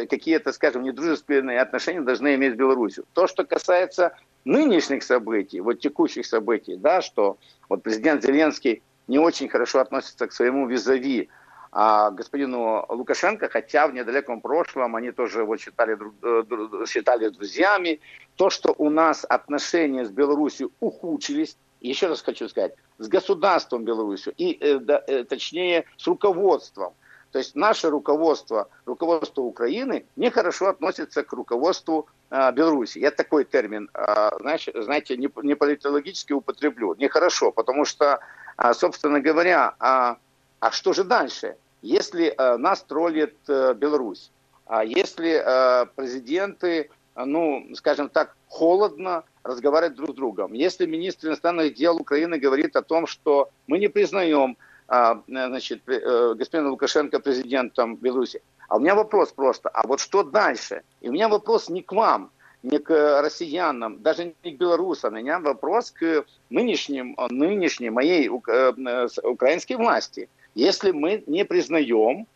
какие-то, 0.08 0.54
скажем, 0.54 0.84
недружественные 0.84 1.60
отношения 1.60 2.00
должны 2.00 2.36
иметь 2.36 2.54
с 2.54 2.56
Беларусью. 2.56 3.04
То, 3.12 3.28
что 3.28 3.44
касается 3.44 4.16
нынешних 4.46 5.04
событий, 5.04 5.60
вот 5.60 5.82
текущих 5.82 6.26
событий, 6.26 6.78
да, 6.78 7.02
что 7.02 7.38
вот 7.68 7.84
президент 7.84 8.24
Зеленский 8.24 8.82
не 9.10 9.20
очень 9.20 9.50
хорошо 9.50 9.82
относится 9.82 10.26
к 10.28 10.32
своему 10.32 10.68
визави, 10.68 11.28
господину 11.72 12.86
Лукашенко, 12.90 13.48
хотя 13.50 13.88
в 13.88 13.94
недалеком 13.94 14.42
прошлом 14.42 14.96
они 14.96 15.12
тоже 15.12 15.46
вот 15.46 15.62
считали, 15.62 15.98
э, 16.22 16.86
считали 16.86 17.30
друзьями. 17.30 18.00
То, 18.36 18.50
что 18.50 18.76
у 18.78 18.90
нас 18.90 19.26
отношения 19.30 20.06
с 20.06 20.10
Беларусью 20.10 20.72
ухудшились, 20.82 21.56
еще 21.80 22.08
раз 22.08 22.22
хочу 22.22 22.50
сказать, 22.50 22.74
с 22.98 23.08
государством 23.08 23.86
Беларусью, 23.86 24.34
и 24.38 24.58
э, 24.60 24.80
э, 25.08 25.24
точнее 25.24 25.86
с 25.98 26.08
руководством. 26.08 26.94
То 27.32 27.40
есть 27.40 27.56
наше 27.56 27.90
руководство, 27.90 28.68
руководство 28.86 29.42
Украины 29.42 30.06
нехорошо 30.16 30.68
относится 30.68 31.24
к 31.24 31.32
руководству 31.34 32.08
э, 32.30 32.52
Беларуси. 32.52 33.00
Я 33.00 33.12
такой 33.12 33.46
термин, 33.46 33.90
э, 33.94 34.30
знаете, 34.40 34.74
знаете 34.82 35.18
не, 35.18 35.30
не 35.44 35.56
политологически 35.56 36.34
употреблю. 36.34 36.96
Нехорошо, 36.96 37.52
потому 37.52 37.86
что, 37.86 38.20
э, 38.58 38.74
собственно 38.74 39.22
говоря, 39.22 39.76
э, 39.80 40.16
а 40.62 40.72
что 40.72 40.94
же 40.94 41.04
дальше? 41.04 41.58
Если 41.82 42.28
э, 42.38 42.58
нас 42.58 42.84
троллит 42.84 43.36
э, 43.48 43.74
Беларусь, 43.74 44.32
а 44.68 44.86
если 44.86 45.42
э, 45.44 45.88
президенты, 45.96 46.92
ну, 47.16 47.66
скажем 47.74 48.10
так, 48.10 48.36
холодно 48.48 49.24
разговаривают 49.44 49.98
друг 49.98 50.12
с 50.12 50.14
другом, 50.14 50.54
если 50.54 50.86
министр 50.86 51.30
иностранных 51.30 51.74
дел 51.74 51.98
Украины 51.98 52.38
говорит 52.38 52.76
о 52.76 52.84
том, 52.84 53.08
что 53.08 53.50
мы 53.66 53.80
не 53.80 53.88
признаем 53.88 54.56
э, 54.88 55.16
значит, 55.28 55.82
э, 55.88 56.36
господина 56.36 56.70
Лукашенко 56.70 57.20
президентом 57.20 57.96
Беларуси, 57.96 58.44
а 58.68 58.78
у 58.78 58.80
меня 58.80 58.94
вопрос 58.94 59.32
просто, 59.32 59.70
а 59.70 59.88
вот 59.88 60.00
что 60.00 60.22
дальше? 60.22 60.84
И 61.02 61.10
у 61.10 61.12
меня 61.12 61.28
вопрос 61.28 61.70
не 61.70 61.82
к 61.82 61.92
вам, 61.92 62.30
не 62.62 62.78
к 62.78 63.22
россиянам, 63.22 64.04
даже 64.04 64.36
не 64.44 64.52
к 64.52 64.60
белорусам, 64.60 65.14
у 65.14 65.18
меня 65.18 65.40
вопрос 65.40 65.90
к 65.90 66.24
нынешним, 66.52 67.18
нынешней 67.32 67.90
моей 67.90 68.30
э, 68.30 69.08
украинской 69.24 69.74
власти– 69.74 70.30
если 70.56 70.92
мы 70.92 71.24
не 71.28 71.46
признаем, 71.46 72.28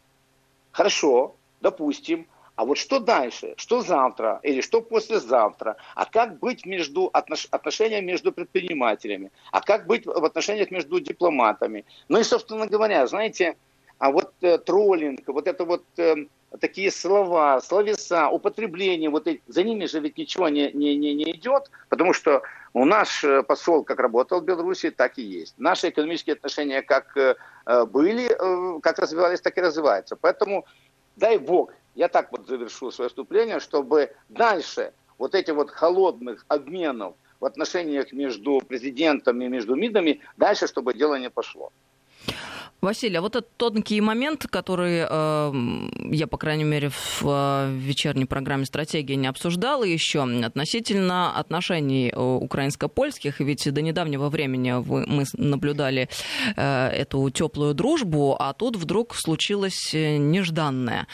хорошо, 0.71 1.35
допустим, 1.61 2.27
а 2.55 2.63
вот 2.63 2.77
что 2.77 2.99
дальше? 2.99 3.53
Что 3.57 3.81
завтра? 3.81 4.39
Или 4.43 4.61
что 4.61 4.81
послезавтра? 4.81 5.75
А 5.93 6.05
как 6.05 6.39
быть 6.39 6.65
между 6.65 7.09
отнош... 7.11 7.47
отношениями 7.51 8.05
между 8.05 8.31
предпринимателями? 8.31 9.31
А 9.51 9.61
как 9.61 9.87
быть 9.87 10.05
в 10.05 10.23
отношениях 10.23 10.71
между 10.71 10.99
дипломатами? 11.01 11.83
Ну 12.07 12.17
и, 12.17 12.23
собственно 12.23 12.65
говоря, 12.65 13.05
знаете, 13.07 13.57
а 13.97 14.11
вот 14.11 14.33
э, 14.41 14.57
троллинг, 14.57 15.27
вот 15.27 15.47
это 15.47 15.65
вот 15.65 15.83
э, 15.97 16.27
такие 16.59 16.91
слова, 16.91 17.61
словеса, 17.61 18.29
употребление, 18.29 19.09
вот 19.09 19.27
эти, 19.27 19.41
за 19.47 19.63
ними 19.63 19.85
же 19.85 19.99
ведь 19.99 20.17
ничего 20.17 20.49
не, 20.49 20.71
не, 20.71 20.95
не, 20.95 21.13
не 21.13 21.31
идет, 21.31 21.69
потому 21.89 22.13
что 22.13 22.41
у 22.73 22.85
наш 22.85 23.23
э, 23.23 23.43
посол 23.43 23.83
как 23.83 23.99
работал 23.99 24.41
в 24.41 24.45
Беларуси, 24.45 24.91
так 24.91 25.17
и 25.17 25.21
есть. 25.21 25.55
Наши 25.57 25.89
экономические 25.89 26.33
отношения 26.33 26.81
как 26.81 27.15
э, 27.17 27.35
э, 27.65 27.85
были, 27.85 28.27
как 28.81 28.99
развивались, 28.99 29.41
так 29.41 29.57
и 29.57 29.61
развиваются. 29.61 30.15
Поэтому 30.15 30.65
дай 31.15 31.37
бог, 31.37 31.71
я 31.95 32.07
так 32.07 32.31
вот 32.31 32.47
завершу 32.47 32.91
свое 32.91 33.09
вступление, 33.09 33.59
чтобы 33.59 34.11
дальше 34.29 34.93
вот 35.17 35.35
эти 35.35 35.51
вот 35.51 35.71
холодных 35.71 36.45
обменов 36.49 37.15
в 37.39 37.45
отношениях 37.45 38.11
между 38.11 38.61
президентом 38.67 39.41
и 39.41 39.47
между 39.47 39.75
МИДами, 39.75 40.19
дальше, 40.37 40.67
чтобы 40.67 40.93
дело 40.93 41.15
не 41.15 41.29
пошло. 41.29 41.71
Василий, 42.81 43.17
а 43.17 43.21
вот 43.21 43.35
этот 43.35 43.55
тонкий 43.57 43.99
момент, 44.01 44.45
который 44.47 45.05
э, 45.09 45.89
я, 46.11 46.27
по 46.27 46.37
крайней 46.37 46.63
мере, 46.63 46.89
в 46.89 47.23
э, 47.23 47.71
вечерней 47.71 48.25
программе 48.25 48.65
«Стратегия» 48.65 49.15
не 49.15 49.27
обсуждала 49.27 49.83
еще, 49.83 50.23
относительно 50.23 51.37
отношений 51.37 52.11
э, 52.13 52.19
украинско-польских, 52.19 53.39
ведь 53.39 53.71
до 53.73 53.81
недавнего 53.81 54.29
времени 54.29 54.73
вы, 54.73 55.05
мы 55.07 55.23
наблюдали 55.33 56.09
э, 56.55 56.87
эту 56.89 57.29
теплую 57.31 57.73
дружбу, 57.73 58.35
а 58.37 58.53
тут 58.53 58.75
вдруг 58.75 59.15
случилось 59.15 59.93
э, 59.93 60.17
нежданное. 60.17 61.07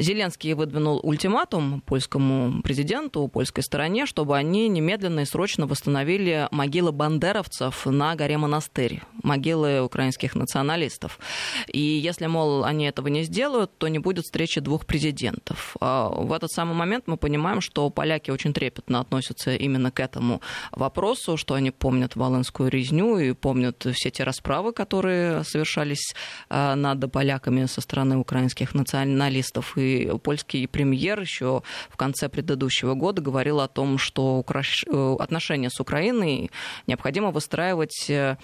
Зеленский 0.00 0.54
выдвинул 0.54 0.98
ультиматум 1.02 1.82
польскому 1.82 2.62
президенту, 2.62 3.28
польской 3.28 3.62
стороне, 3.62 4.06
чтобы 4.06 4.36
они 4.36 4.66
немедленно 4.68 5.20
и 5.20 5.24
срочно 5.26 5.66
восстановили 5.66 6.48
могилы 6.50 6.90
бандеровцев 6.90 7.84
на 7.84 8.14
горе 8.14 8.38
Монастырь, 8.38 9.02
могилы 9.22 9.82
украинских 9.82 10.34
националистов. 10.34 11.18
И 11.66 11.80
если, 11.80 12.26
мол, 12.26 12.64
они 12.64 12.86
этого 12.86 13.08
не 13.08 13.24
сделают, 13.24 13.76
то 13.76 13.88
не 13.88 13.98
будет 13.98 14.24
встречи 14.24 14.60
двух 14.60 14.86
президентов. 14.86 15.76
А 15.80 16.08
в 16.08 16.32
этот 16.32 16.50
самый 16.50 16.74
момент 16.74 17.04
мы 17.06 17.18
понимаем, 17.18 17.60
что 17.60 17.90
поляки 17.90 18.30
очень 18.30 18.54
трепетно 18.54 19.00
относятся 19.00 19.54
именно 19.54 19.90
к 19.90 20.00
этому 20.00 20.40
вопросу, 20.72 21.36
что 21.36 21.54
они 21.54 21.70
помнят 21.70 22.16
Волынскую 22.16 22.70
резню 22.70 23.18
и 23.18 23.32
помнят 23.32 23.86
все 23.92 24.10
те 24.10 24.24
расправы, 24.24 24.72
которые 24.72 25.44
совершались 25.44 26.14
а, 26.48 26.74
над 26.74 27.12
поляками 27.12 27.66
со 27.66 27.82
стороны 27.82 28.16
украинских 28.16 28.74
националистов. 28.74 29.76
И 29.76 29.89
польский 30.22 30.66
премьер 30.66 31.20
еще 31.20 31.62
в 31.88 31.96
конце 31.96 32.28
предыдущего 32.28 32.94
года 32.94 33.22
говорил 33.22 33.60
о 33.60 33.68
том, 33.68 33.98
что 33.98 34.44
э, 34.46 35.16
отношения 35.18 35.70
с 35.70 35.80
Украиной 35.80 36.50
необходимо 36.86 37.30
выстраивать 37.30 38.08
э, 38.08 38.36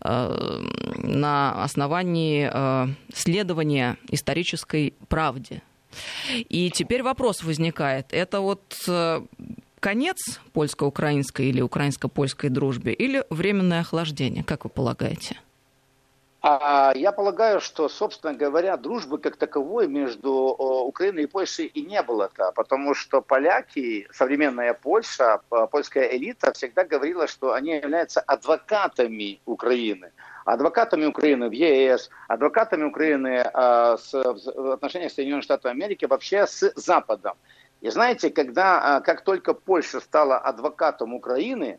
на 0.00 1.64
основании 1.64 2.50
э, 2.52 2.86
следования 3.14 3.96
исторической 4.10 4.94
правде. 5.08 5.62
И 6.32 6.70
теперь 6.74 7.02
вопрос 7.02 7.44
возникает. 7.44 8.06
Это 8.10 8.40
вот 8.40 8.62
конец 9.78 10.40
польско-украинской 10.52 11.50
или 11.50 11.60
украинско-польской 11.60 12.50
дружбе 12.50 12.92
или 12.92 13.22
временное 13.30 13.80
охлаждение, 13.80 14.42
как 14.42 14.64
вы 14.64 14.70
полагаете? 14.70 15.36
А 16.46 16.92
я 16.94 17.10
полагаю, 17.10 17.58
что, 17.58 17.88
собственно 17.88 18.34
говоря, 18.34 18.76
дружбы 18.76 19.16
как 19.16 19.36
таковой 19.36 19.88
между 19.88 20.30
Украиной 20.30 21.22
и 21.22 21.26
Польшей 21.26 21.64
и 21.64 21.80
не 21.80 22.02
было-то, 22.02 22.52
потому 22.54 22.92
что 22.92 23.22
поляки, 23.22 24.06
современная 24.12 24.74
Польша, 24.74 25.40
польская 25.70 26.14
элита 26.14 26.52
всегда 26.52 26.84
говорила, 26.84 27.28
что 27.28 27.54
они 27.54 27.76
являются 27.76 28.20
адвокатами 28.20 29.40
Украины. 29.46 30.12
Адвокатами 30.44 31.06
Украины 31.06 31.48
в 31.48 31.52
ЕС, 31.52 32.10
адвокатами 32.28 32.84
Украины 32.84 33.50
с, 33.54 34.12
в 34.12 34.72
отношениях 34.72 35.12
Соединенных 35.12 35.44
Штатов 35.44 35.70
Америки 35.70 36.04
вообще 36.04 36.46
с 36.46 36.70
Западом. 36.76 37.38
И 37.80 37.88
знаете, 37.88 38.28
когда, 38.28 39.00
как 39.00 39.22
только 39.22 39.54
Польша 39.54 39.98
стала 39.98 40.36
адвокатом 40.36 41.14
Украины, 41.14 41.78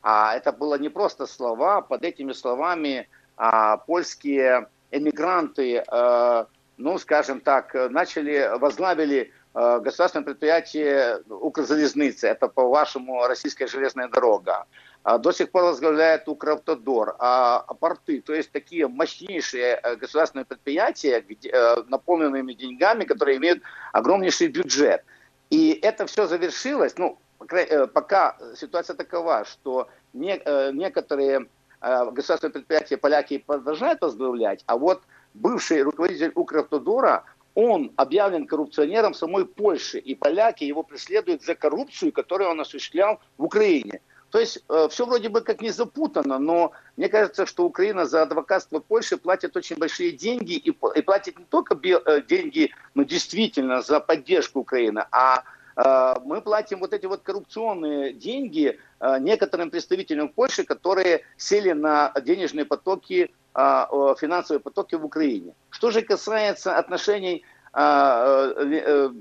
а 0.00 0.36
это 0.36 0.52
было 0.52 0.78
не 0.78 0.90
просто 0.90 1.26
слова, 1.26 1.80
под 1.80 2.04
этими 2.04 2.30
словами 2.30 3.08
а, 3.36 3.76
польские 3.78 4.68
эмигранты, 4.90 5.84
а, 5.88 6.46
ну, 6.76 6.98
скажем 6.98 7.40
так, 7.40 7.74
начали, 7.90 8.58
возглавили 8.58 9.32
а, 9.54 9.78
государственное 9.78 10.24
предприятие 10.24 11.22
Укрзалезницы, 11.28 12.26
это 12.28 12.48
по-вашему 12.48 13.26
российская 13.26 13.66
железная 13.66 14.08
дорога. 14.08 14.66
А, 15.02 15.18
до 15.18 15.32
сих 15.32 15.50
пор 15.50 15.64
возглавляет 15.64 16.28
Укравтодор, 16.28 17.16
а 17.18 17.60
порты, 17.80 18.20
то 18.20 18.34
есть 18.34 18.50
такие 18.52 18.88
мощнейшие 18.88 19.80
э, 19.82 19.96
государственные 19.96 20.44
предприятия, 20.44 21.20
где, 21.20 21.48
э, 21.48 21.76
наполненными 21.88 22.52
деньгами, 22.52 23.04
которые 23.04 23.38
имеют 23.38 23.62
огромнейший 23.92 24.48
бюджет. 24.48 25.04
И 25.48 25.78
это 25.80 26.06
все 26.06 26.26
завершилось, 26.26 26.98
ну, 26.98 27.18
э, 27.50 27.86
пока 27.86 28.36
ситуация 28.56 28.96
такова, 28.96 29.44
что 29.44 29.88
не, 30.12 30.40
некоторые 30.72 31.38
Э, 31.38 31.44
государственное 31.80 32.52
предприятие 32.52 32.98
поляки 32.98 33.38
продолжают 33.38 34.00
возглавлять, 34.00 34.62
а 34.66 34.76
вот 34.76 35.02
бывший 35.34 35.82
руководитель 35.82 36.32
Укравтодора, 36.34 37.24
он 37.54 37.92
объявлен 37.96 38.46
коррупционером 38.46 39.14
самой 39.14 39.46
Польши, 39.46 39.98
и 39.98 40.14
поляки 40.14 40.64
его 40.64 40.82
преследуют 40.82 41.42
за 41.42 41.54
коррупцию, 41.54 42.12
которую 42.12 42.50
он 42.50 42.60
осуществлял 42.60 43.20
в 43.38 43.44
Украине. 43.44 44.00
То 44.30 44.40
есть 44.40 44.62
э, 44.68 44.88
все 44.90 45.06
вроде 45.06 45.28
бы 45.28 45.40
как 45.40 45.62
не 45.62 45.70
запутано, 45.70 46.38
но 46.38 46.72
мне 46.96 47.08
кажется, 47.08 47.46
что 47.46 47.64
Украина 47.64 48.04
за 48.04 48.22
адвокатство 48.22 48.80
Польши 48.80 49.16
платит 49.16 49.56
очень 49.56 49.76
большие 49.76 50.12
деньги 50.12 50.52
и, 50.52 50.70
и 50.70 51.02
платит 51.02 51.38
не 51.38 51.44
только 51.44 51.78
э, 51.82 52.22
деньги, 52.22 52.72
но 52.94 53.04
действительно 53.04 53.80
за 53.80 54.00
поддержку 54.00 54.60
Украины, 54.60 55.06
а 55.10 55.44
Э, 55.46 55.55
мы 55.76 56.40
платим 56.40 56.80
вот 56.80 56.94
эти 56.94 57.04
вот 57.06 57.20
коррупционные 57.22 58.12
деньги 58.14 58.78
э, 58.98 59.18
некоторым 59.20 59.70
представителям 59.70 60.30
Польши, 60.30 60.64
которые 60.64 61.20
сели 61.36 61.72
на 61.72 62.12
денежные 62.24 62.64
потоки, 62.64 63.30
э, 63.54 63.86
финансовые 64.18 64.60
потоки 64.60 64.94
в 64.94 65.04
Украине. 65.04 65.52
Что 65.70 65.90
же 65.90 66.02
касается 66.02 66.76
отношений 66.78 67.44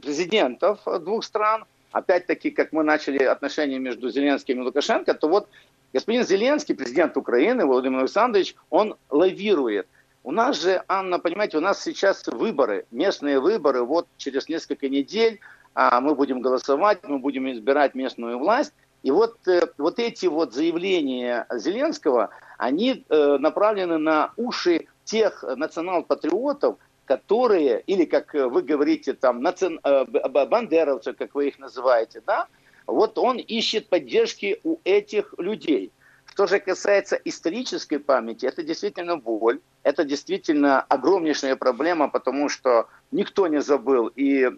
президентов 0.02 0.80
двух 1.02 1.26
стран, 1.26 1.66
опять-таки, 1.92 2.52
как 2.52 2.72
мы 2.72 2.84
начали 2.84 3.22
отношения 3.24 3.80
между 3.80 4.10
Зеленским 4.10 4.62
и 4.62 4.64
Лукашенко, 4.64 5.14
то 5.14 5.28
вот 5.28 5.50
господин 5.94 6.26
Зеленский, 6.26 6.76
президент 6.76 7.18
Украины, 7.18 7.66
Владимир 7.66 8.00
Александрович, 8.00 8.56
он 8.70 8.96
лавирует. 9.10 9.88
У 10.24 10.32
нас 10.32 10.62
же, 10.62 10.84
Анна, 10.88 11.20
понимаете, 11.20 11.58
у 11.58 11.62
нас 11.62 11.84
сейчас 11.84 12.26
выборы, 12.28 12.86
местные 12.92 13.40
выборы, 13.40 13.84
вот 13.84 14.08
через 14.18 14.50
несколько 14.50 14.90
недель 14.90 15.40
мы 15.76 16.16
будем 16.16 16.42
голосовать, 16.42 17.00
мы 17.04 17.20
будем 17.20 17.52
избирать 17.52 17.96
местную 17.96 18.40
власть. 18.40 18.74
И 19.04 19.12
вот, 19.12 19.38
э, 19.48 19.68
вот 19.78 20.00
эти 20.00 20.26
вот 20.26 20.54
заявления 20.54 21.46
Зеленского, 21.54 22.32
они 22.58 23.06
э, 23.08 23.38
направлены 23.38 24.00
на 24.00 24.32
уши 24.36 24.88
тех 25.04 25.44
национал-патриотов, 25.44 26.78
которые, 27.06 27.82
или 27.86 28.06
как 28.06 28.34
вы 28.34 28.64
говорите, 28.64 29.14
там, 29.14 29.44
наци... 29.44 29.78
Э, 29.84 30.06
бандеровцы, 30.48 31.14
как 31.14 31.36
вы 31.36 31.50
их 31.50 31.60
называете, 31.60 32.24
да, 32.26 32.48
вот 32.88 33.20
он 33.20 33.38
ищет 33.38 33.90
поддержки 33.90 34.60
у 34.64 34.78
этих 34.84 35.36
людей. 35.38 35.92
Что 36.36 36.48
же 36.48 36.60
касается 36.60 37.16
исторической 37.24 37.98
памяти, 37.98 38.46
это 38.46 38.62
действительно 38.62 39.16
боль, 39.16 39.62
это 39.84 40.04
действительно 40.04 40.82
огромнейшая 40.82 41.56
проблема, 41.56 42.10
потому 42.10 42.50
что 42.50 42.90
никто 43.12 43.48
не 43.48 43.62
забыл 43.62 44.08
и 44.08 44.42
э, 44.44 44.50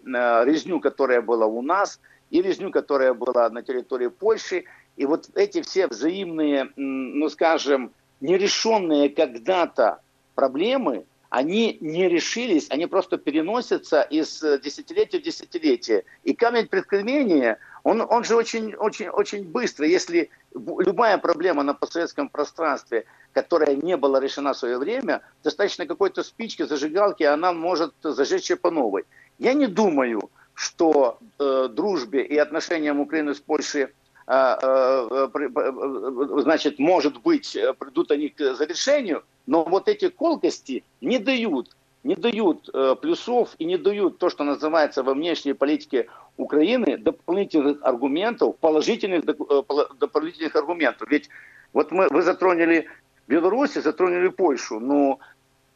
резню, 0.44 0.80
которая 0.80 1.22
была 1.22 1.46
у 1.46 1.62
нас, 1.62 2.00
и 2.30 2.42
резню, 2.42 2.72
которая 2.72 3.14
была 3.14 3.48
на 3.50 3.62
территории 3.62 4.08
Польши. 4.08 4.64
И 4.96 5.06
вот 5.06 5.30
эти 5.36 5.62
все 5.62 5.86
взаимные, 5.86 6.68
ну 6.74 7.28
скажем, 7.28 7.92
нерешенные 8.20 9.08
когда-то 9.08 10.00
проблемы, 10.34 11.04
они 11.30 11.78
не 11.80 12.08
решились, 12.08 12.66
они 12.70 12.86
просто 12.86 13.18
переносятся 13.18 14.02
из 14.02 14.40
десятилетия 14.40 15.20
в 15.20 15.22
десятилетие. 15.22 16.04
И 16.24 16.34
камень 16.34 16.66
преткновения, 16.66 17.58
он, 17.84 18.00
он 18.00 18.24
же 18.24 18.36
очень, 18.36 18.74
очень, 18.74 19.08
очень 19.08 19.44
быстро, 19.44 19.86
если 19.86 20.30
любая 20.54 21.18
проблема 21.18 21.62
на 21.62 21.74
постсоветском 21.74 22.28
пространстве, 22.28 23.04
которая 23.32 23.76
не 23.76 23.96
была 23.96 24.20
решена 24.20 24.52
в 24.52 24.58
свое 24.58 24.78
время, 24.78 25.22
достаточно 25.44 25.86
какой-то 25.86 26.22
спички, 26.22 26.64
зажигалки, 26.64 27.22
она 27.22 27.52
может 27.52 27.94
зажечь 28.02 28.50
ее 28.50 28.56
по 28.56 28.70
новой. 28.70 29.04
Я 29.38 29.54
не 29.54 29.66
думаю, 29.66 30.30
что 30.54 31.18
э, 31.38 31.68
дружбе 31.70 32.22
и 32.24 32.36
отношениям 32.36 33.00
Украины 33.00 33.34
с 33.34 33.40
Польшей 33.40 33.82
э, 33.82 33.88
э, 34.26 35.28
э, 35.34 36.42
значит, 36.42 36.78
может 36.80 37.22
быть, 37.22 37.56
придут 37.78 38.10
они 38.10 38.28
к 38.30 38.54
завершению, 38.54 39.22
но 39.46 39.64
вот 39.64 39.88
эти 39.88 40.08
колкости 40.08 40.82
не 41.00 41.18
дают 41.18 41.76
не 42.04 42.14
дают 42.14 42.68
э, 42.72 42.96
плюсов 43.00 43.54
и 43.58 43.64
не 43.64 43.76
дают 43.76 44.18
то, 44.18 44.30
что 44.30 44.44
называется 44.44 45.02
во 45.02 45.14
внешней 45.14 45.52
политике 45.52 46.08
Украины, 46.36 46.96
дополнительных 46.96 47.82
аргументов, 47.82 48.56
положительных 48.58 49.24
э, 49.28 49.62
дополнительных 49.98 50.54
аргументов. 50.56 51.08
Ведь 51.10 51.28
вот 51.72 51.90
мы, 51.92 52.08
вы 52.08 52.22
затронули 52.22 52.86
Беларусь, 53.26 53.74
затронули 53.74 54.28
Польшу, 54.28 54.80
но 54.80 55.18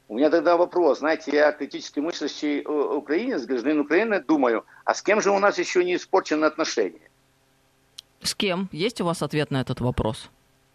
У 0.08 0.16
меня 0.16 0.28
тогда 0.28 0.58
вопрос, 0.58 0.98
знаете, 0.98 1.30
я 1.32 1.52
критически 1.52 2.00
мыслящий 2.00 2.60
э, 2.60 2.68
украинец, 2.68 3.46
гражданин 3.46 3.80
Украины, 3.80 4.20
думаю, 4.20 4.64
а 4.84 4.92
с 4.92 5.00
кем 5.00 5.22
же 5.22 5.30
у 5.30 5.38
нас 5.38 5.58
еще 5.58 5.84
не 5.84 5.94
испорчены 5.94 6.44
отношения? 6.44 7.08
С 8.20 8.34
кем? 8.34 8.68
Есть 8.72 9.00
у 9.00 9.06
вас 9.06 9.22
ответ 9.22 9.50
на 9.50 9.60
этот 9.60 9.80
вопрос? 9.80 10.30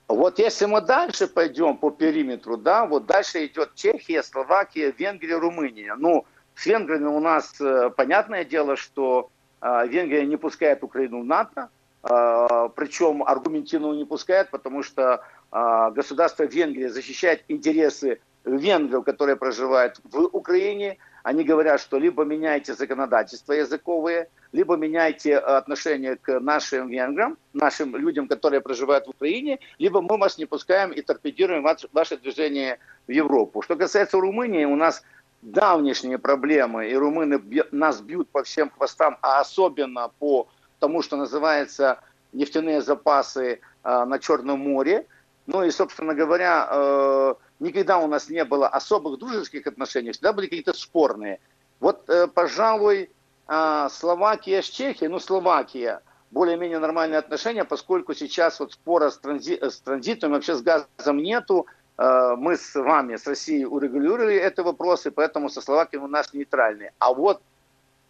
Вот 0.08 0.40
если 0.40 0.66
мы 0.66 0.80
дальше 0.80 1.28
пойдем 1.28 1.78
по 1.78 1.92
периметру, 1.92 2.56
да, 2.56 2.86
вот 2.86 3.06
дальше 3.06 3.46
идет 3.46 3.76
Чехия, 3.76 4.24
Словакия, 4.24 4.94
Венгрия, 4.98 5.38
Румыния. 5.38 5.96
Ну, 5.98 6.26
с 6.56 6.66
венграми 6.66 7.08
у 7.08 7.20
нас 7.20 7.60
э, 7.60 7.90
понятное 7.90 8.46
дело, 8.46 8.78
что 8.78 9.30
э, 9.62 9.88
Венгрия 9.88 10.26
не 10.26 10.38
пускает 10.38 10.82
Украину 10.82 11.22
в 11.22 11.26
НАТО, 11.26 11.70
э, 12.04 12.70
причем 12.76 13.22
аргументивно 13.22 13.94
не 13.94 14.06
пускает, 14.06 14.50
потому 14.50 14.84
что 14.84 15.24
государство 15.50 16.44
Венгрия 16.44 16.90
защищает 16.90 17.46
интересы 17.48 18.20
венгров, 18.44 19.06
которые 19.06 19.38
проживают 19.38 19.98
в 20.04 20.20
Украине, 20.34 20.98
они 21.28 21.44
говорят, 21.44 21.82
что 21.82 21.98
либо 21.98 22.24
меняйте 22.24 22.74
законодательство 22.74 23.52
языковые, 23.52 24.30
либо 24.54 24.78
меняйте 24.78 25.32
э, 25.32 25.36
отношение 25.40 26.16
к 26.16 26.40
нашим 26.40 26.88
венграм, 26.88 27.38
нашим 27.52 27.98
людям, 27.98 28.30
которые 28.30 28.62
проживают 28.62 29.08
в 29.08 29.10
Украине, 29.10 29.60
либо 29.78 30.02
мы 30.02 30.18
вас 30.18 30.38
не 30.38 30.46
пускаем 30.46 30.92
и 30.94 31.02
торпедируем 31.02 31.68
ваше 31.92 32.18
движение 32.18 32.80
в 33.08 33.12
Европу. 33.12 33.62
Что 33.62 33.76
касается 33.76 34.18
Румынии, 34.22 34.64
у 34.64 34.78
нас 34.78 35.04
давнишние 35.42 36.18
проблемы, 36.18 36.88
и 36.88 36.96
румыны 36.96 37.42
нас 37.72 38.00
бьют 38.00 38.30
по 38.30 38.44
всем 38.44 38.70
хвостам, 38.70 39.18
а 39.22 39.42
особенно 39.42 40.10
по 40.20 40.48
тому, 40.80 41.02
что 41.02 41.18
называется 41.18 42.00
нефтяные 42.32 42.82
запасы 42.82 43.60
э, 43.84 44.06
на 44.06 44.18
Черном 44.20 44.62
море. 44.62 45.06
Ну 45.46 45.62
и, 45.64 45.72
собственно 45.72 46.14
говоря, 46.14 46.70
э, 46.72 47.34
никогда 47.60 47.98
у 48.00 48.08
нас 48.08 48.30
не 48.30 48.44
было 48.46 48.68
особых 48.68 49.20
дружеских 49.20 49.68
отношений, 49.68 50.12
всегда 50.12 50.34
были 50.34 50.48
какие-то 50.48 50.74
спорные. 50.74 51.40
Вот, 51.80 52.10
э, 52.10 52.28
пожалуй, 52.28 53.10
э, 53.48 53.88
Словакия 53.92 54.62
с 54.62 54.70
Чехией, 54.70 55.10
ну, 55.10 55.20
Словакия, 55.20 56.02
более-менее 56.32 56.80
нормальные 56.80 57.20
отношения, 57.20 57.64
поскольку 57.64 58.14
сейчас 58.14 58.60
вот 58.60 58.74
спора 58.74 59.10
с, 59.10 59.18
транзи 59.18 59.60
с 59.62 59.80
транзитом, 59.80 60.32
вообще 60.32 60.56
с 60.56 60.62
газом 60.62 61.18
нету, 61.18 61.66
э, 61.98 62.36
мы 62.38 62.58
с 62.58 62.76
вами, 62.76 63.16
с 63.16 63.26
Россией 63.28 63.66
урегулировали 63.66 64.36
это 64.36 64.64
вопрос, 64.64 65.06
и 65.06 65.10
поэтому 65.10 65.50
со 65.50 65.62
Словакией 65.62 66.04
у 66.04 66.08
нас 66.08 66.34
нейтральные. 66.34 66.92
А 67.00 67.14
вот 67.14 67.42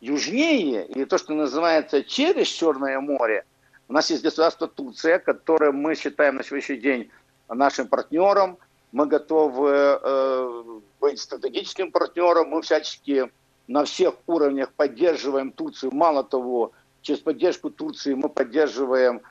южнее, 0.01 0.85
и 0.85 1.05
то, 1.05 1.17
что 1.17 1.33
называется 1.33 2.03
через 2.03 2.47
Черное 2.47 2.99
море, 2.99 3.45
у 3.89 3.93
нас 3.93 4.09
есть 4.09 4.23
государство 4.23 4.67
Турция, 4.67 5.19
которое 5.19 5.71
мы 5.71 5.95
считаем 5.95 6.35
на 6.35 6.43
сегодняшний 6.43 6.77
день 6.77 7.09
нашим 7.47 7.87
партнером– 7.87 8.57
мы 8.91 9.05
готовы 9.05 9.71
э, 9.71 10.63
быть 10.99 11.19
стратегическим 11.19 11.91
партнером, 11.91 12.49
мы 12.49 12.61
всячески 12.61 13.29
на 13.67 13.83
всех 13.83 14.15
уровнях 14.27 14.71
поддерживаем 14.73 15.51
Турцию. 15.51 15.93
Мало 15.93 16.23
того, 16.23 16.71
через 17.01 17.19
поддержку 17.19 17.69
Турции 17.69 18.13
мы 18.13 18.29
поддерживаем 18.29 19.21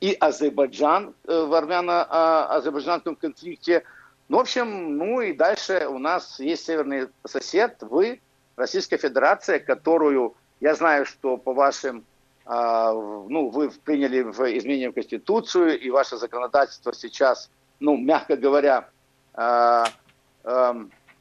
и 0.00 0.16
Азербайджан 0.20 1.14
э, 1.24 1.44
в 1.44 1.54
армяно-азербайджанском 1.54 3.16
конфликте. 3.16 3.84
Ну, 4.28 4.38
в 4.38 4.40
общем, 4.40 4.98
ну 4.98 5.20
и 5.20 5.32
дальше 5.32 5.86
у 5.88 5.98
нас 5.98 6.38
есть 6.40 6.66
северный 6.66 7.08
сосед, 7.24 7.78
вы, 7.80 8.20
Российская 8.56 8.98
Федерация, 8.98 9.58
которую, 9.58 10.34
я 10.60 10.74
знаю, 10.74 11.06
что 11.06 11.36
по 11.38 11.54
вашим, 11.54 12.04
э, 12.44 12.50
ну, 12.50 13.48
вы 13.48 13.70
приняли 13.70 14.22
в 14.22 14.40
изменение 14.56 14.90
в 14.90 14.94
Конституцию, 14.94 15.80
и 15.80 15.88
ваше 15.90 16.18
законодательство 16.18 16.92
сейчас, 16.92 17.50
ну, 17.80 17.96
мягко 17.96 18.36
говоря, 18.36 18.88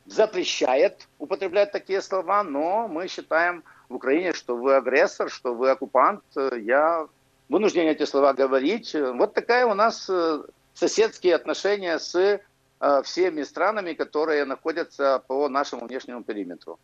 запрещает 0.06 1.08
употреблять 1.20 1.72
такие 1.72 2.02
слова, 2.02 2.44
но 2.44 2.88
мы 2.88 3.08
считаем 3.08 3.64
в 3.90 3.96
Украине, 3.96 4.34
что 4.34 4.56
вы 4.56 4.76
агрессор, 4.76 5.30
что 5.30 5.54
вы 5.54 5.70
оккупант. 5.72 6.24
Я 6.36 7.08
вынужден 7.50 7.88
эти 7.88 8.06
слова 8.06 8.34
говорить. 8.34 8.94
Вот 8.94 9.34
такая 9.34 9.66
у 9.66 9.74
нас 9.74 10.10
э, 10.10 10.44
соседские 10.74 11.36
отношения 11.36 12.00
с 12.00 12.16
э, 12.16 12.40
всеми 13.04 13.44
странами, 13.44 13.94
которые 13.94 14.46
находятся 14.46 15.24
по 15.28 15.48
нашему 15.50 15.88
внешнему 15.88 16.24
периметру. 16.24 16.80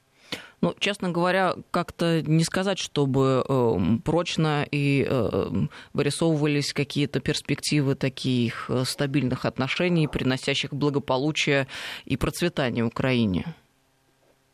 Ну, 0.61 0.75
честно 0.77 1.09
говоря, 1.09 1.55
как-то 1.71 2.21
не 2.21 2.43
сказать, 2.43 2.77
чтобы 2.77 3.43
э, 3.49 3.77
прочно 4.05 4.63
и 4.69 5.03
э, 5.09 5.49
вырисовывались 5.93 6.71
какие-то 6.71 7.19
перспективы 7.19 7.95
таких 7.95 8.69
э, 8.69 8.83
стабильных 8.85 9.45
отношений, 9.45 10.07
приносящих 10.07 10.71
благополучие 10.71 11.67
и 12.05 12.15
процветание 12.15 12.85
Украине. 12.85 13.55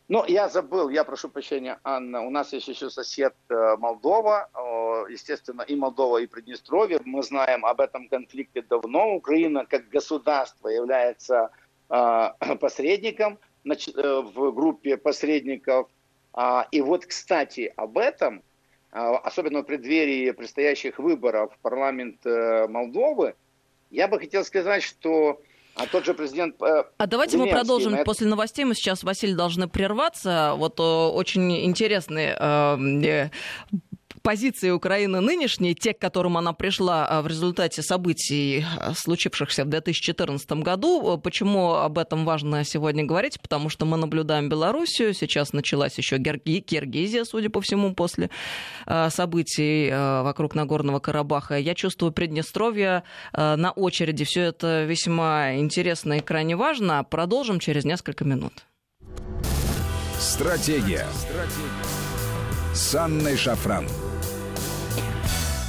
Ну, 0.08 0.24
я 0.26 0.48
забыл, 0.48 0.88
я 0.88 1.04
прошу 1.04 1.28
прощения, 1.28 1.78
Анна, 1.84 2.22
у 2.22 2.30
нас 2.30 2.54
есть 2.54 2.70
еще 2.70 2.90
сосед 2.90 3.36
э, 3.50 3.76
Молдова, 3.78 4.50
естественно, 5.10 5.64
и 5.64 5.76
Молдова, 5.76 6.20
и 6.20 6.28
Приднестровье. 6.28 7.02
Мы 7.04 7.22
знаем 7.22 7.66
об 7.66 7.82
этом 7.82 8.08
конфликте 8.08 8.62
давно. 8.62 9.14
Украина 9.14 9.66
как 9.66 9.90
государство 9.90 10.70
является 10.70 11.50
э, 11.90 12.30
посредником 12.62 13.40
в 13.66 14.52
группе 14.54 14.96
посредников 14.96 15.90
и 16.72 16.82
вот, 16.82 17.06
кстати, 17.06 17.74
об 17.76 17.98
этом, 17.98 18.44
а, 18.92 19.18
особенно 19.18 19.62
в 19.62 19.64
преддверии 19.64 20.32
предстоящих 20.32 21.00
выборов 21.00 21.54
в 21.54 21.60
парламент 21.60 22.26
э, 22.26 22.68
Молдовы, 22.68 23.36
я 23.90 24.08
бы 24.08 24.20
хотел 24.20 24.44
сказать, 24.44 24.84
что 24.84 25.42
а 25.76 25.86
тот 25.86 26.06
же 26.06 26.14
президент... 26.14 26.62
Э, 26.62 26.86
а 26.98 27.08
давайте 27.08 27.34
Зеленский, 27.34 27.54
мы 27.54 27.60
продолжим 27.60 27.94
это... 27.94 28.04
после 28.04 28.28
новостей. 28.28 28.66
Мы 28.66 28.74
сейчас, 28.74 29.04
Василий, 29.04 29.36
должны 29.36 29.68
прерваться. 29.68 30.54
Вот 30.58 30.80
очень 30.80 31.66
интересный 31.66 32.34
э, 32.38 33.30
позиции 34.28 34.72
Украины 34.72 35.22
нынешней, 35.22 35.74
те, 35.74 35.94
к 35.94 36.00
которым 36.00 36.36
она 36.36 36.52
пришла 36.52 37.08
а, 37.08 37.22
в 37.22 37.28
результате 37.28 37.82
событий, 37.82 38.66
а, 38.78 38.94
случившихся 38.94 39.64
в 39.64 39.70
2014 39.70 40.52
году. 40.64 41.18
Почему 41.18 41.76
об 41.76 41.98
этом 41.98 42.26
важно 42.26 42.66
сегодня 42.66 43.06
говорить? 43.06 43.40
Потому 43.40 43.70
что 43.70 43.86
мы 43.86 43.96
наблюдаем 43.96 44.50
Белоруссию, 44.50 45.14
сейчас 45.14 45.54
началась 45.54 45.98
еще 45.98 46.18
Киргизия, 46.18 47.24
судя 47.24 47.50
по 47.50 47.62
всему, 47.62 47.96
после 47.96 48.30
событий 49.08 49.90
вокруг 50.24 50.56
Нагорного 50.56 51.00
Карабаха. 51.00 51.58
Я 51.58 51.74
чувствую 51.74 52.12
Приднестровье 52.12 53.04
на 53.32 53.72
очереди. 53.72 54.26
Все 54.26 54.42
это 54.42 54.84
весьма 54.84 55.56
интересно 55.56 56.18
и 56.18 56.20
крайне 56.20 56.58
важно. 56.58 57.06
Продолжим 57.06 57.60
через 57.62 57.86
несколько 57.86 58.26
минут. 58.26 58.66
Стратегия. 60.20 61.08
Стратегия. 61.14 62.08
С 62.74 62.94
Анной 62.94 63.38
Шафран. 63.38 63.88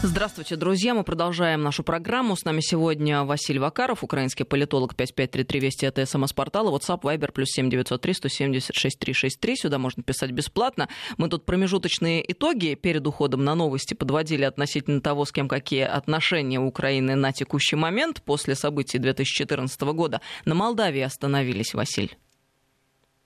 Здравствуйте, 0.01 0.55
друзья. 0.55 0.95
Мы 0.95 1.03
продолжаем 1.03 1.63
нашу 1.63 1.83
программу. 1.83 2.37
С 2.37 2.45
нами 2.45 2.61
сегодня 2.61 3.25
Василий 3.25 3.59
Вакаров, 3.59 4.05
украинский 4.05 4.45
политолог 4.45 4.95
5533 4.95 5.59
Вести. 5.59 5.87
Это 5.87 6.07
СМС-портала. 6.07 6.71
WhatsApp, 6.71 7.01
Viber, 7.01 7.33
плюс 7.33 7.49
7903 7.51 8.15
176 8.15 8.97
363. 8.97 9.57
Сюда 9.57 9.79
можно 9.79 10.05
писать 10.05 10.31
бесплатно. 10.31 10.89
Мы 11.17 11.29
тут 11.29 11.45
промежуточные 11.45 12.25
итоги 12.31 12.75
перед 12.75 13.05
уходом 13.09 13.43
на 13.43 13.57
новости 13.57 13.95
подводили 13.95 14.45
относительно 14.45 15.01
того, 15.01 15.25
с 15.25 15.33
кем 15.33 15.49
какие 15.49 15.83
отношения 15.83 16.61
Украины 16.61 17.17
на 17.17 17.33
текущий 17.33 17.75
момент 17.75 18.23
после 18.23 18.55
событий 18.55 18.99
2014 18.99 19.81
года. 19.81 20.21
На 20.45 20.55
Молдавии 20.55 21.03
остановились, 21.03 21.75
Василий. 21.75 22.17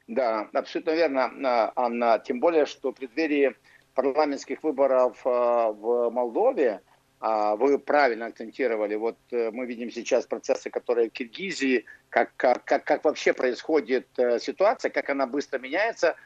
Да, 0.06 0.48
абсолютно 0.54 0.92
верно, 0.92 1.72
Анна. 1.76 2.18
Тем 2.26 2.40
более, 2.40 2.64
что 2.64 2.92
в 2.92 2.94
преддверии 2.94 3.54
парламентских 3.94 4.62
выборов 4.62 5.20
э, 5.24 5.28
в 5.28 6.10
Молдове, 6.10 6.80
а, 7.20 7.54
вы 7.56 7.78
правильно 7.78 8.26
акцентировали. 8.26 8.96
Вот 8.96 9.16
э, 9.30 9.50
мы 9.52 9.66
видим 9.66 9.90
сейчас 9.90 10.26
процессы, 10.26 10.70
которые 10.70 11.08
в 11.08 11.12
Киргизии, 11.12 11.84
как, 12.08 12.32
как, 12.36 12.64
как, 12.64 13.04
вообще 13.04 13.32
происходит 13.32 14.08
э, 14.16 14.38
ситуация, 14.38 14.90
как 14.90 15.10
она 15.10 15.26
быстро 15.26 15.58
меняется 15.58 16.16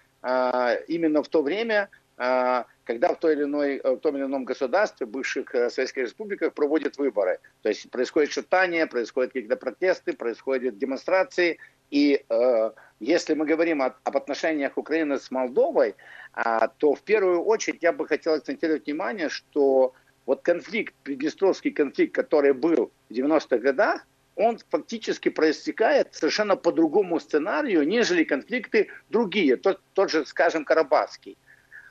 именно 0.89 1.23
в 1.23 1.29
то 1.29 1.43
время, 1.43 1.89
когда 2.17 3.13
в, 3.13 3.19
той 3.21 3.35
или 3.35 3.45
иной, 3.45 3.81
в 3.85 3.99
том 3.99 4.17
или 4.17 4.25
ином 4.25 4.45
государстве, 4.45 5.07
бывших 5.07 5.51
советских 5.51 6.05
республиках, 6.05 6.53
проводят 6.53 6.97
выборы. 6.97 7.39
То 7.63 7.69
есть 7.69 7.89
происходит 7.91 8.33
шатание, 8.33 8.87
происходят 8.87 9.35
какие-то 9.35 9.57
протесты, 9.57 10.15
происходят 10.15 10.79
демонстрации. 10.79 11.59
И 11.91 12.25
э, 12.29 12.71
если 13.01 13.35
мы 13.35 13.45
говорим 13.45 13.83
о, 13.83 13.95
об 14.05 14.17
отношениях 14.17 14.77
Украины 14.77 15.19
с 15.19 15.31
Молдовой, 15.31 15.95
а, 16.33 16.69
то 16.69 16.95
в 16.95 17.03
первую 17.03 17.43
очередь 17.43 17.83
я 17.83 17.93
бы 17.93 18.07
хотел 18.07 18.35
акцентировать 18.35 18.87
внимание, 18.87 19.29
что 19.29 19.95
вот 20.25 20.43
конфликт, 20.43 20.95
Приднестровский 21.03 21.71
конфликт, 21.71 22.15
который 22.15 22.53
был 22.53 22.91
в 23.09 23.13
90-х 23.13 23.59
годах, 23.59 24.07
он 24.35 24.59
фактически 24.71 25.31
проистекает 25.31 26.15
совершенно 26.15 26.57
по 26.57 26.73
другому 26.73 27.21
сценарию, 27.21 27.87
нежели 27.87 28.25
конфликты 28.25 28.89
другие, 29.09 29.57
тот, 29.57 29.81
тот 29.95 30.11
же, 30.11 30.27
скажем, 30.27 30.65
Карабахский. 30.65 31.39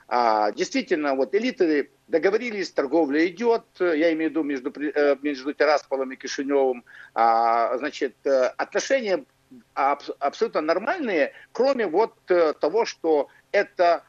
А, 0.08 0.52
действительно, 0.52 1.16
вот 1.16 1.34
элиты 1.34 1.90
договорились, 2.06 2.70
торговля 2.70 3.26
идет, 3.26 3.64
я 3.80 4.12
имею 4.12 4.30
в 4.30 4.32
виду 4.32 4.42
между, 4.44 4.70
э, 4.70 5.16
между 5.22 5.52
Тирасполом 5.52 6.12
и 6.12 6.16
Кишиневым, 6.16 6.84
а, 7.14 7.76
значит, 7.78 8.14
э, 8.24 8.46
отношения 8.56 9.24
абсолютно 9.74 10.60
нормальные, 10.60 11.32
кроме 11.52 11.86
вот 11.86 12.14
того, 12.24 12.84
что 12.84 13.28
это 13.52 14.04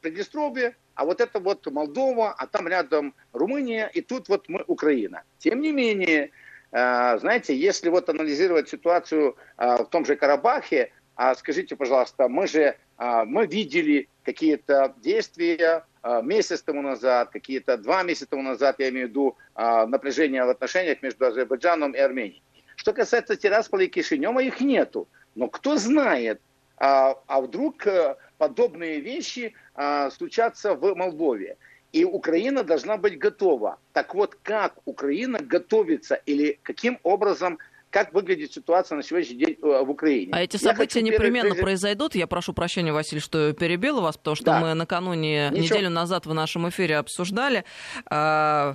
Приднестровье, 0.00 0.76
а 0.94 1.04
вот 1.04 1.20
это 1.20 1.40
вот 1.40 1.66
Молдова, 1.66 2.32
а 2.32 2.46
там 2.46 2.68
рядом 2.68 3.14
Румыния, 3.32 3.90
и 3.92 4.00
тут 4.00 4.28
вот 4.28 4.48
мы 4.48 4.62
Украина. 4.66 5.22
Тем 5.38 5.60
не 5.60 5.72
менее, 5.72 6.30
знаете, 6.70 7.56
если 7.56 7.88
вот 7.88 8.08
анализировать 8.08 8.68
ситуацию 8.68 9.36
в 9.56 9.86
том 9.90 10.04
же 10.04 10.14
Карабахе, 10.14 10.92
скажите, 11.36 11.74
пожалуйста, 11.74 12.28
мы 12.28 12.46
же 12.46 12.76
мы 12.98 13.46
видели 13.46 14.08
какие-то 14.24 14.94
действия 14.98 15.84
месяц 16.22 16.62
тому 16.62 16.82
назад, 16.82 17.30
какие-то 17.30 17.76
два 17.76 18.04
месяца 18.04 18.26
тому 18.26 18.42
назад, 18.42 18.76
я 18.78 18.88
имею 18.90 19.06
в 19.08 19.10
виду 19.10 19.36
напряжение 19.56 20.44
в 20.44 20.50
отношениях 20.50 21.02
между 21.02 21.26
Азербайджаном 21.26 21.92
и 21.92 21.98
Арменией. 21.98 22.42
Что 22.84 22.92
касается 22.92 23.34
Тирасполя 23.34 23.86
и 23.86 23.88
Кишинева, 23.88 24.40
их 24.40 24.60
нету. 24.60 25.08
Но 25.34 25.48
кто 25.48 25.78
знает, 25.78 26.42
а, 26.76 27.14
а 27.26 27.40
вдруг 27.40 27.86
э, 27.86 28.16
подобные 28.36 29.00
вещи 29.00 29.54
а, 29.74 30.10
случатся 30.10 30.74
в 30.74 30.94
Молдове. 30.94 31.56
И 31.92 32.04
Украина 32.04 32.62
должна 32.62 32.98
быть 32.98 33.18
готова. 33.18 33.78
Так 33.94 34.14
вот, 34.14 34.36
как 34.42 34.74
Украина 34.84 35.38
готовится 35.38 36.16
или 36.26 36.58
каким 36.62 36.98
образом 37.04 37.58
как 37.94 38.12
выглядит 38.12 38.52
ситуация 38.52 38.96
на 38.96 39.04
сегодняшний 39.04 39.36
день 39.36 39.56
э, 39.62 39.84
в 39.84 39.88
Украине. 39.88 40.32
А 40.32 40.42
эти 40.42 40.56
события 40.56 41.00
непременно 41.00 41.50
прежде... 41.50 41.62
произойдут. 41.62 42.16
Я 42.16 42.26
прошу 42.26 42.52
прощения, 42.52 42.92
Василий, 42.92 43.20
что 43.20 43.52
перебила 43.52 44.00
вас, 44.00 44.16
потому 44.16 44.34
что 44.34 44.46
да. 44.46 44.58
мы 44.58 44.74
накануне, 44.74 45.50
Ничего. 45.50 45.76
неделю 45.76 45.90
назад 45.90 46.26
в 46.26 46.34
нашем 46.34 46.68
эфире 46.70 46.96
обсуждали 46.96 47.64
а, 48.10 48.74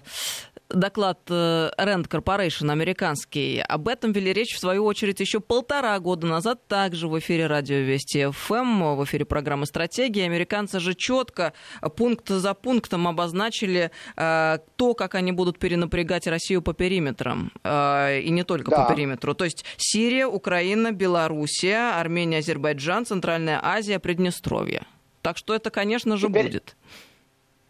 доклад 0.69 1.19
э, 1.29 1.71
Rand 1.77 2.07
Corporation 2.07 2.71
американский. 2.71 3.59
Об 3.59 3.87
этом 3.87 4.11
вели 4.11 4.33
речь, 4.33 4.55
в 4.55 4.59
свою 4.59 4.85
очередь, 4.85 5.19
еще 5.19 5.39
полтора 5.39 5.99
года 5.99 6.27
назад, 6.27 6.67
также 6.67 7.07
в 7.07 7.17
эфире 7.19 7.47
радио 7.47 7.77
Вести 7.77 8.29
ФМ, 8.29 8.53
эм, 8.53 8.95
в 8.95 9.03
эфире 9.05 9.25
программы 9.25 9.65
«Стратегия». 9.65 10.25
Американцы 10.25 10.79
же 10.79 10.93
четко, 10.93 11.53
пункт 11.95 12.29
за 12.29 12.53
пунктом 12.53 13.07
обозначили 13.07 13.91
э, 14.15 14.57
то, 14.75 14.93
как 14.93 15.15
они 15.15 15.31
будут 15.31 15.59
перенапрягать 15.59 16.27
Россию 16.27 16.61
по 16.61 16.73
периметрам. 16.73 17.51
Э, 17.63 18.19
и 18.19 18.29
не 18.29 18.43
только 18.43 18.71
да. 18.71 18.83
по 18.83 18.93
периметру. 18.93 19.33
То 19.33 19.45
есть 19.45 19.65
Сирия, 19.77 20.27
Украина, 20.27 20.91
Белоруссия, 20.91 21.99
Армения, 21.99 22.39
Азербайджан, 22.39 23.05
Центральная 23.05 23.59
Азия, 23.63 23.99
Приднестровье. 23.99 24.83
Так 25.21 25.37
что 25.37 25.53
это, 25.53 25.69
конечно 25.69 26.17
же, 26.17 26.27
Теперь... 26.27 26.45
будет. 26.45 26.75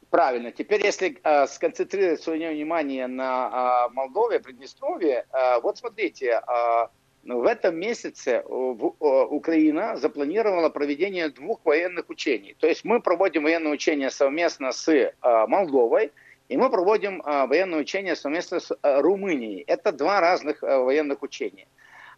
Правильно. 0.10 0.52
Теперь, 0.52 0.84
если 0.84 1.20
э, 1.24 1.48
сконцентрировать 1.48 2.22
свое 2.22 2.52
внимание 2.52 3.06
на 3.06 3.88
э, 3.90 3.94
Молдове, 3.94 4.40
Приднестровье, 4.40 5.26
э, 5.32 5.60
вот 5.62 5.78
смотрите, 5.78 6.42
э, 6.42 6.88
в 7.26 7.46
этом 7.46 7.78
месяце 7.78 8.44
в, 8.48 8.96
э, 9.00 9.26
Украина 9.30 9.98
запланировала 9.98 10.70
проведение 10.70 11.30
двух 11.30 11.60
военных 11.64 12.10
учений. 12.10 12.56
То 12.60 12.66
есть 12.66 12.84
мы 12.86 13.02
проводим 13.02 13.44
военные 13.44 13.74
учения 13.74 14.10
совместно 14.10 14.72
с 14.72 14.88
э, 14.90 15.12
Молдовой, 15.48 16.12
и 16.48 16.58
мы 16.58 16.72
проводим 16.72 17.22
э, 17.22 17.46
военные 17.46 17.82
учения 17.82 18.16
совместно 18.16 18.60
с 18.60 18.72
э, 18.72 19.02
Румынией. 19.02 19.64
Это 19.68 19.92
два 19.92 20.22
разных 20.22 20.64
э, 20.64 20.78
военных 20.78 21.22
учения. 21.22 21.68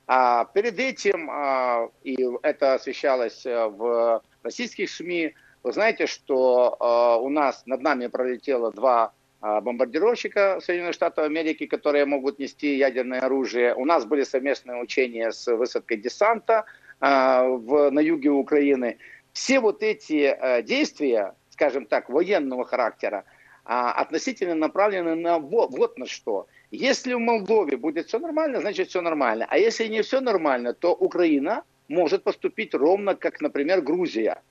А 0.08 0.45
перед 0.45 0.80
этим, 0.80 1.30
э, 1.30 1.89
и 2.04 2.25
это 2.41 2.75
освещалось 2.75 3.45
э, 3.45 3.67
в 3.67 4.21
российских 4.43 4.89
СМИ, 4.89 5.34
вы 5.63 5.74
знаете, 5.74 6.08
что 6.08 6.78
э, 6.80 7.24
у 7.24 7.30
нас 7.30 7.63
над 7.65 7.82
нами 7.82 8.08
пролетело 8.08 8.71
два 8.71 9.13
э, 9.41 9.62
бомбардировщика 9.62 10.60
Соединенных 10.60 10.95
Штатов 10.95 11.26
Америки, 11.26 11.67
которые 11.67 12.06
могут 12.06 12.39
нести 12.39 12.78
ядерное 12.78 13.19
оружие. 13.19 13.76
У 13.76 13.86
нас 13.86 14.06
были 14.06 14.24
совместные 14.24 14.82
учения 14.82 15.32
с 15.32 15.45
высадкой 15.56 15.97
десанта 15.97 16.65
э, 17.00 17.06
в, 17.06 17.91
на 17.91 18.00
юге 18.00 18.32
Украины. 18.32 18.97
Все 19.34 19.60
вот 19.60 19.84
эти 19.84 20.36
э, 20.36 20.63
действия, 20.63 21.36
скажем 21.52 21.86
так, 21.86 22.10
военного 22.10 22.65
характера, 22.65 23.24
э, 23.63 23.69
относительно 23.69 24.56
направлены 24.56 25.13
на 25.15 25.38
вот, 25.38 25.78
вот 25.78 26.00
на 26.00 26.08
что. 26.08 26.47
Если 26.71 27.13
в 27.13 27.19
Молдове 27.19 27.78
будет 27.78 28.08
все 28.08 28.17
нормально, 28.17 28.62
значит 28.62 28.89
все 28.89 29.02
нормально. 29.02 29.45
А 29.47 29.60
если 29.60 29.86
не 29.88 30.02
все 30.02 30.21
нормально, 30.21 30.74
то 30.74 30.95
Украина 30.95 31.63
может 31.88 32.24
поступить 32.24 32.74
ровно 32.74 33.13
как, 33.13 33.41
например, 33.41 33.82
Грузия– 33.82 34.41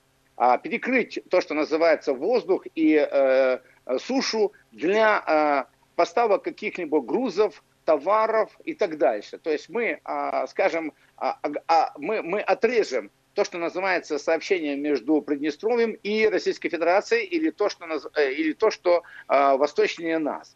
перекрыть 0.63 1.19
то, 1.29 1.41
что 1.41 1.53
называется 1.53 2.13
воздух 2.13 2.65
и 2.73 2.95
э, 2.95 3.59
сушу 3.99 4.53
для 4.71 5.23
э, 5.67 5.71
поставок 5.95 6.43
каких-либо 6.43 7.01
грузов, 7.01 7.63
товаров 7.85 8.49
и 8.63 8.73
так 8.73 8.97
дальше. 8.97 9.37
То 9.37 9.51
есть 9.51 9.69
мы, 9.69 9.99
э, 10.03 10.47
скажем, 10.47 10.93
э, 11.21 11.31
э, 11.43 11.85
мы, 11.97 12.21
мы 12.21 12.41
отрежем 12.41 13.11
то, 13.33 13.43
что 13.43 13.57
называется 13.57 14.19
сообщение 14.19 14.75
между 14.75 15.21
Приднестровьем 15.21 15.91
и 16.03 16.27
Российской 16.27 16.69
Федерацией, 16.69 17.25
или 17.25 17.49
то, 17.49 17.69
что, 17.69 17.85
э, 18.15 18.33
или 18.33 18.53
то, 18.53 18.71
что 18.71 19.03
э, 19.27 19.57
восточнее 19.57 20.19
нас. 20.19 20.55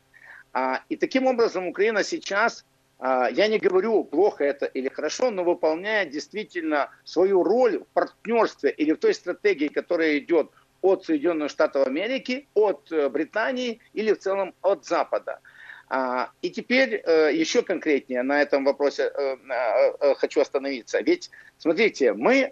А, 0.53 0.81
и 0.89 0.95
таким 0.95 1.27
образом 1.27 1.67
Украина 1.67 2.03
сейчас 2.03 2.61
а, 2.61 2.65
я 2.99 3.47
не 3.47 3.59
говорю, 3.59 4.03
плохо 4.05 4.45
это 4.45 4.65
или 4.65 4.87
хорошо, 4.89 5.29
но 5.29 5.43
выполняет 5.43 6.11
действительно 6.11 6.89
свою 7.03 7.43
роль 7.43 7.79
в 7.79 7.87
партнерстве 7.87 8.71
или 8.71 8.93
в 8.93 8.97
той 8.97 9.13
стратегии, 9.13 9.67
которая 9.67 10.17
идет 10.17 10.49
от 10.85 11.05
Соединенных 11.05 11.49
Штатов 11.49 11.87
Америки, 11.87 12.47
от 12.53 12.91
э, 12.91 13.09
Британии 13.09 13.79
или 13.93 14.13
в 14.13 14.19
целом 14.19 14.53
от 14.61 14.85
Запада. 14.85 15.39
А, 15.87 16.29
и 16.41 16.49
теперь 16.49 17.01
э, 17.03 17.31
еще 17.33 17.63
конкретнее 17.63 18.23
на 18.23 18.41
этом 18.41 18.63
вопросе 18.63 19.11
э, 19.13 20.15
хочу 20.15 20.41
остановиться. 20.41 21.01
Ведь, 21.01 21.31
смотрите, 21.57 22.13
мы, 22.13 22.51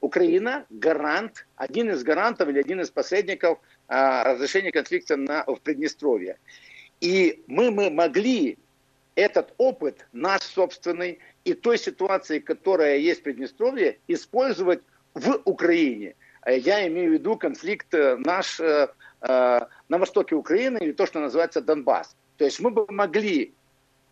Украина, 0.00 0.66
гарант, 0.68 1.46
один 1.56 1.90
из 1.90 2.02
гарантов 2.02 2.48
или 2.48 2.60
один 2.60 2.80
из 2.80 2.90
посредников 2.90 3.58
разрешения 3.88 4.70
конфликта 4.70 5.16
на, 5.16 5.44
в 5.44 5.60
Приднестровье. 5.62 6.38
И 7.00 7.42
мы, 7.46 7.70
мы 7.70 7.90
могли 7.90 8.58
этот 9.14 9.54
опыт, 9.58 10.06
наш 10.12 10.42
собственный, 10.42 11.18
и 11.44 11.54
той 11.54 11.78
ситуации, 11.78 12.38
которая 12.38 12.96
есть 12.98 13.20
в 13.20 13.24
Приднестровье, 13.24 13.98
использовать 14.08 14.82
в 15.14 15.40
Украине. 15.44 16.16
Я 16.46 16.86
имею 16.88 17.10
в 17.10 17.12
виду 17.14 17.36
конфликт 17.36 17.94
э, 17.94 18.16
наш 18.16 18.60
э, 18.60 18.88
э, 19.22 19.60
на 19.88 19.98
востоке 19.98 20.34
Украины, 20.34 20.78
или 20.78 20.92
то, 20.92 21.06
что 21.06 21.20
называется 21.20 21.62
Донбасс. 21.62 22.16
То 22.36 22.44
есть 22.44 22.60
мы 22.60 22.70
бы 22.70 22.86
могли, 22.90 23.54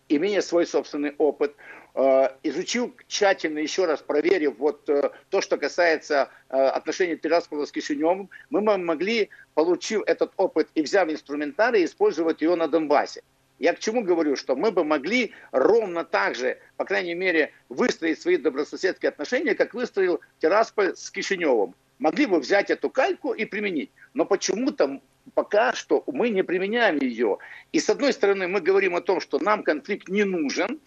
имея 0.09 0.41
свой 0.41 0.67
собственный 0.67 1.15
опыт, 1.19 1.55
э, 1.95 2.29
изучив 2.43 2.93
тщательно, 3.07 3.59
еще 3.59 3.85
раз 3.85 4.01
проверив 4.01 4.57
вот 4.59 4.89
э, 4.89 5.11
то, 5.29 5.41
что 5.43 5.59
касается 5.59 6.31
э, 6.49 6.57
отношений 6.57 7.17
Тираспола 7.17 7.67
с 7.67 7.73
Кишиневым, 7.73 8.31
мы 8.49 8.63
бы 8.63 8.79
могли, 8.79 9.29
получив 9.55 10.03
этот 10.07 10.33
опыт 10.37 10.69
и 10.75 10.83
взяв 10.83 11.11
инструментарий, 11.11 11.85
использовать 11.85 12.41
его 12.41 12.57
на 12.57 12.69
Донбассе. 12.69 13.23
Я 13.63 13.75
к 13.75 13.79
чему 13.79 14.03
говорю, 14.03 14.35
что 14.35 14.57
мы 14.57 14.73
бы 14.73 14.83
могли 14.83 15.35
ровно 15.53 16.05
так 16.05 16.35
же, 16.35 16.59
по 16.77 16.85
крайней 16.85 17.15
мере, 17.15 17.53
выстроить 17.69 18.21
свои 18.21 18.37
добрососедские 18.37 19.11
отношения, 19.11 19.55
как 19.55 19.73
выстроил 19.73 20.21
Тирасполь 20.41 20.97
с 20.97 21.09
Кишиневым. 21.13 21.77
Могли 22.01 22.27
бы 22.27 22.41
взять 22.41 22.71
эту 22.71 22.91
кальку 22.91 23.33
и 23.33 23.45
применить. 23.45 23.93
Но 24.15 24.25
почему-то 24.25 25.01
пока 25.35 25.75
что 25.75 26.03
мы 26.09 26.31
не 26.31 26.43
применяем 26.43 26.99
ее. 26.99 27.39
И 27.71 27.79
с 27.79 27.89
одной 27.89 28.13
стороны 28.13 28.49
мы 28.49 28.61
говорим 28.61 28.97
о 28.97 29.01
том, 29.01 29.21
что 29.21 29.39
нам 29.39 29.63
конфликт 29.63 30.09
не 30.09 30.25
нужен, 30.25 30.81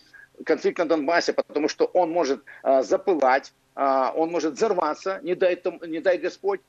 конфликт 0.46 0.78
на 0.80 0.86
Донбассе, 0.86 1.32
потому 1.32 1.70
что 1.70 1.86
он 1.86 2.12
может 2.12 2.44
э, 2.64 2.84
запылать, 2.84 3.54
э, 3.78 4.08
он 4.16 4.32
может 4.32 4.56
взорваться, 4.56 5.22
не 5.24 5.34
дай, 5.36 5.58
не 5.88 6.02
дай 6.02 6.18
Господь. 6.18 6.60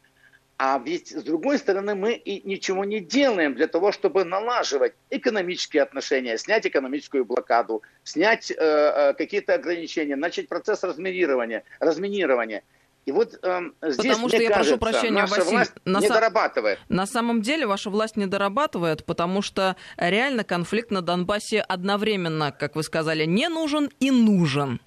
А 0.58 0.78
ведь, 0.78 1.08
с 1.08 1.22
другой 1.22 1.58
стороны, 1.58 1.94
мы 1.94 2.14
и 2.14 2.46
ничего 2.48 2.84
не 2.84 3.00
делаем 3.00 3.54
для 3.54 3.66
того, 3.66 3.92
чтобы 3.92 4.24
налаживать 4.24 4.94
экономические 5.10 5.82
отношения, 5.82 6.38
снять 6.38 6.66
экономическую 6.66 7.26
блокаду, 7.26 7.82
снять 8.04 8.50
э, 8.50 8.54
э 8.58 9.14
какие-то 9.14 9.54
ограничения, 9.54 10.16
начать 10.16 10.48
процесс 10.48 10.82
разминирования. 10.82 11.62
разминирования. 11.78 12.62
И 13.04 13.12
вот 13.12 13.38
э, 13.40 13.60
здесь, 13.82 13.96
потому 13.96 14.28
что, 14.28 14.42
я 14.42 14.48
кажется, 14.48 14.78
прошу 14.78 14.92
прощения, 14.92 15.20
наша 15.20 15.34
Василий, 15.36 15.56
власть 15.56 15.72
на 15.84 16.00
не 16.00 16.08
дорабатывает. 16.08 16.78
На 16.88 17.06
самом 17.06 17.42
деле 17.42 17.66
ваша 17.66 17.90
власть 17.90 18.16
не 18.16 18.26
дорабатывает, 18.26 19.04
потому 19.04 19.42
что 19.42 19.76
реально 19.96 20.42
конфликт 20.42 20.90
на 20.90 21.02
Донбассе 21.02 21.60
одновременно, 21.60 22.50
как 22.50 22.74
вы 22.76 22.82
сказали, 22.82 23.24
не 23.24 23.48
нужен 23.48 23.90
и 24.00 24.10
нужен. 24.10 24.80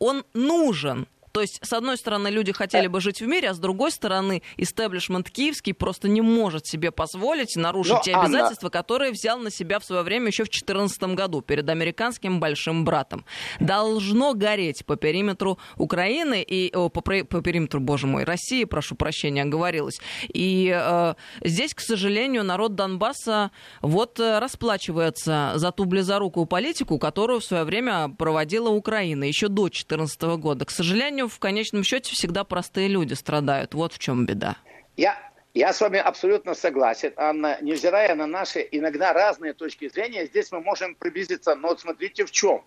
Он 0.00 0.24
нужен, 0.34 1.06
То 1.34 1.40
есть, 1.40 1.58
с 1.64 1.72
одной 1.72 1.96
стороны, 1.96 2.28
люди 2.28 2.52
хотели 2.52 2.86
бы 2.86 3.00
жить 3.00 3.20
в 3.20 3.26
мире, 3.26 3.50
а 3.50 3.54
с 3.54 3.58
другой 3.58 3.90
стороны, 3.90 4.42
истеблишмент 4.56 5.28
киевский 5.28 5.74
просто 5.74 6.06
не 6.06 6.20
может 6.20 6.64
себе 6.64 6.92
позволить 6.92 7.56
нарушить 7.56 7.92
Но, 7.92 8.02
те 8.04 8.14
обязательства, 8.14 8.68
Анна... 8.68 8.70
которые 8.70 9.10
взял 9.10 9.40
на 9.40 9.50
себя 9.50 9.80
в 9.80 9.84
свое 9.84 10.02
время 10.02 10.28
еще 10.28 10.44
в 10.44 10.46
2014 10.46 11.02
году 11.16 11.40
перед 11.40 11.68
американским 11.68 12.38
большим 12.38 12.84
братом. 12.84 13.24
Должно 13.58 14.34
гореть 14.34 14.86
по 14.86 14.94
периметру 14.94 15.58
Украины 15.76 16.40
и 16.40 16.72
о, 16.72 16.88
по, 16.88 17.00
по 17.00 17.42
периметру, 17.42 17.80
боже 17.80 18.06
мой, 18.06 18.22
России, 18.22 18.62
прошу 18.62 18.94
прощения, 18.94 19.42
оговорилась. 19.42 19.98
И 20.32 20.72
э, 20.72 21.14
здесь, 21.42 21.74
к 21.74 21.80
сожалению, 21.80 22.44
народ 22.44 22.76
Донбасса 22.76 23.50
вот 23.82 24.20
э, 24.20 24.38
расплачивается 24.38 25.54
за 25.56 25.72
ту 25.72 25.84
близорукую 25.84 26.46
политику, 26.46 27.00
которую 27.00 27.40
в 27.40 27.44
свое 27.44 27.64
время 27.64 28.08
проводила 28.16 28.68
Украина 28.68 29.24
еще 29.24 29.48
до 29.48 29.62
2014 29.62 30.22
года. 30.38 30.64
К 30.64 30.70
сожалению, 30.70 31.23
в 31.28 31.38
конечном 31.38 31.82
счете 31.82 32.12
всегда 32.12 32.44
простые 32.44 32.88
люди 32.88 33.14
страдают. 33.14 33.74
Вот 33.74 33.92
в 33.92 33.98
чем 33.98 34.26
беда. 34.26 34.56
Я, 34.96 35.18
я 35.54 35.72
с 35.72 35.80
вами 35.80 35.98
абсолютно 35.98 36.54
согласен, 36.54 37.12
Анна. 37.16 37.58
Невзирая 37.60 38.14
на 38.14 38.26
наши 38.26 38.66
иногда 38.70 39.12
разные 39.12 39.52
точки 39.52 39.88
зрения, 39.88 40.26
здесь 40.26 40.50
мы 40.52 40.60
можем 40.60 40.94
приблизиться, 40.94 41.54
но 41.54 41.68
вот 41.68 41.80
смотрите 41.80 42.24
в 42.24 42.30
чем. 42.30 42.64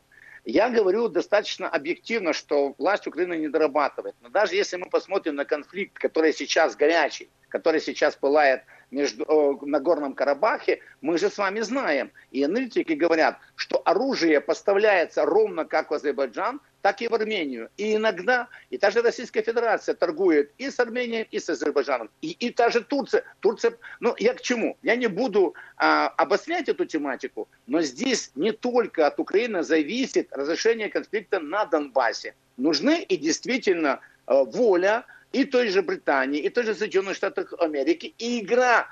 Я 0.50 0.70
говорю 0.70 1.10
достаточно 1.10 1.68
объективно, 1.68 2.32
что 2.32 2.74
власть 2.78 3.06
Украины 3.06 3.34
не 3.38 3.50
дорабатывает. 3.50 4.16
Но 4.22 4.30
даже 4.30 4.56
если 4.56 4.78
мы 4.78 4.90
посмотрим 4.90 5.36
на 5.36 5.44
конфликт, 5.44 6.00
который 6.00 6.32
сейчас 6.32 6.78
горячий, 6.78 7.30
который 7.50 7.82
сейчас 7.82 8.16
пылает 8.16 8.64
между, 8.90 9.26
э, 9.26 9.66
на 9.66 9.82
Горном 9.82 10.14
Карабахе, 10.14 10.80
мы 11.02 11.18
же 11.18 11.30
с 11.30 11.38
вами 11.38 11.60
знаем, 11.60 12.14
и 12.32 12.44
аналитики 12.44 12.94
говорят, 12.94 13.40
что 13.56 13.82
оружие 13.84 14.40
поставляется 14.40 15.26
ровно 15.26 15.66
как 15.66 15.92
в 15.92 15.94
Азербайджан, 15.94 16.62
так 16.88 17.02
и 17.02 17.10
в 17.10 17.14
Армению. 17.14 17.70
И 17.76 17.96
иногда, 17.96 18.48
и 18.70 18.78
та 18.78 18.92
же 18.92 19.02
Российская 19.02 19.42
Федерация 19.42 19.94
торгует 19.94 20.52
и 20.58 20.72
с 20.72 20.80
Арменией, 20.80 21.28
и 21.30 21.38
с 21.38 21.50
Азербайджаном. 21.50 22.10
И, 22.22 22.32
и 22.32 22.50
та 22.50 22.70
же 22.70 22.80
Турция. 22.80 23.24
Турция, 23.42 23.74
ну 24.00 24.16
я 24.18 24.34
к 24.34 24.42
чему? 24.42 24.78
Я 24.84 24.96
не 24.96 25.08
буду 25.08 25.54
а, 25.76 26.08
обострять 26.08 26.70
эту 26.70 26.86
тематику, 26.86 27.50
но 27.68 27.82
здесь 27.82 28.32
не 28.36 28.54
только 28.54 29.06
от 29.06 29.20
Украины 29.20 29.64
зависит 29.64 30.30
разрешение 30.32 30.88
конфликта 30.88 31.42
на 31.42 31.66
Донбассе. 31.66 32.36
Нужны 32.56 33.04
и 33.04 33.18
действительно 33.18 34.00
а, 34.26 34.46
воля, 34.46 35.04
и 35.34 35.44
той 35.44 35.68
же 35.68 35.82
Британии, 35.82 36.40
и 36.40 36.48
той 36.50 36.64
же 36.64 36.74
Соединенных 36.74 37.18
Штатах 37.18 37.54
Америки, 37.60 38.16
и 38.18 38.40
игра 38.40 38.88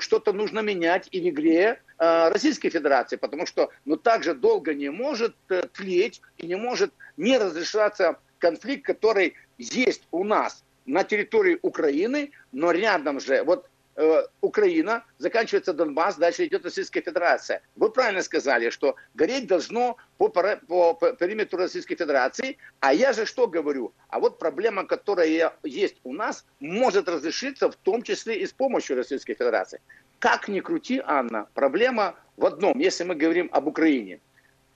что-то 0.00 0.32
нужно 0.32 0.60
менять 0.60 1.08
и 1.10 1.20
в 1.20 1.28
игре 1.28 1.80
э, 1.98 2.28
Российской 2.28 2.70
Федерации, 2.70 3.16
потому 3.16 3.46
что 3.46 3.70
ну, 3.84 3.96
так 3.96 4.22
же 4.22 4.34
долго 4.34 4.74
не 4.74 4.90
может 4.90 5.34
э, 5.48 5.62
тлеть 5.72 6.20
и 6.36 6.46
не 6.46 6.56
может 6.56 6.92
не 7.16 7.38
разрешаться 7.38 8.18
конфликт, 8.38 8.84
который 8.84 9.34
есть 9.58 10.06
у 10.10 10.24
нас 10.24 10.64
на 10.86 11.04
территории 11.04 11.58
Украины, 11.62 12.30
но 12.52 12.70
рядом 12.70 13.20
же, 13.20 13.42
вот 13.42 13.67
Э, 14.00 14.26
Украина, 14.42 15.04
заканчивается 15.18 15.72
Донбасс, 15.72 16.14
дальше 16.14 16.46
идет 16.46 16.64
Российская 16.64 17.00
Федерация. 17.00 17.62
Вы 17.74 17.90
правильно 17.90 18.22
сказали, 18.22 18.70
что 18.70 18.94
гореть 19.14 19.48
должно 19.48 19.96
по, 20.18 20.28
по, 20.28 20.94
по 20.94 21.12
периметру 21.14 21.58
Российской 21.58 21.96
Федерации, 21.96 22.58
а 22.78 22.94
я 22.94 23.12
же 23.12 23.26
что 23.26 23.48
говорю? 23.48 23.92
А 24.08 24.20
вот 24.20 24.38
проблема, 24.38 24.84
которая 24.86 25.52
есть 25.64 25.96
у 26.04 26.12
нас, 26.12 26.46
может 26.60 27.08
разрешиться 27.08 27.72
в 27.72 27.74
том 27.74 28.02
числе 28.02 28.38
и 28.38 28.46
с 28.46 28.52
помощью 28.52 28.94
Российской 28.94 29.34
Федерации. 29.34 29.80
Как 30.20 30.46
ни 30.46 30.60
крути, 30.60 31.02
Анна, 31.04 31.48
проблема 31.54 32.14
в 32.36 32.46
одном, 32.46 32.78
если 32.78 33.02
мы 33.02 33.16
говорим 33.16 33.48
об 33.50 33.66
Украине. 33.66 34.20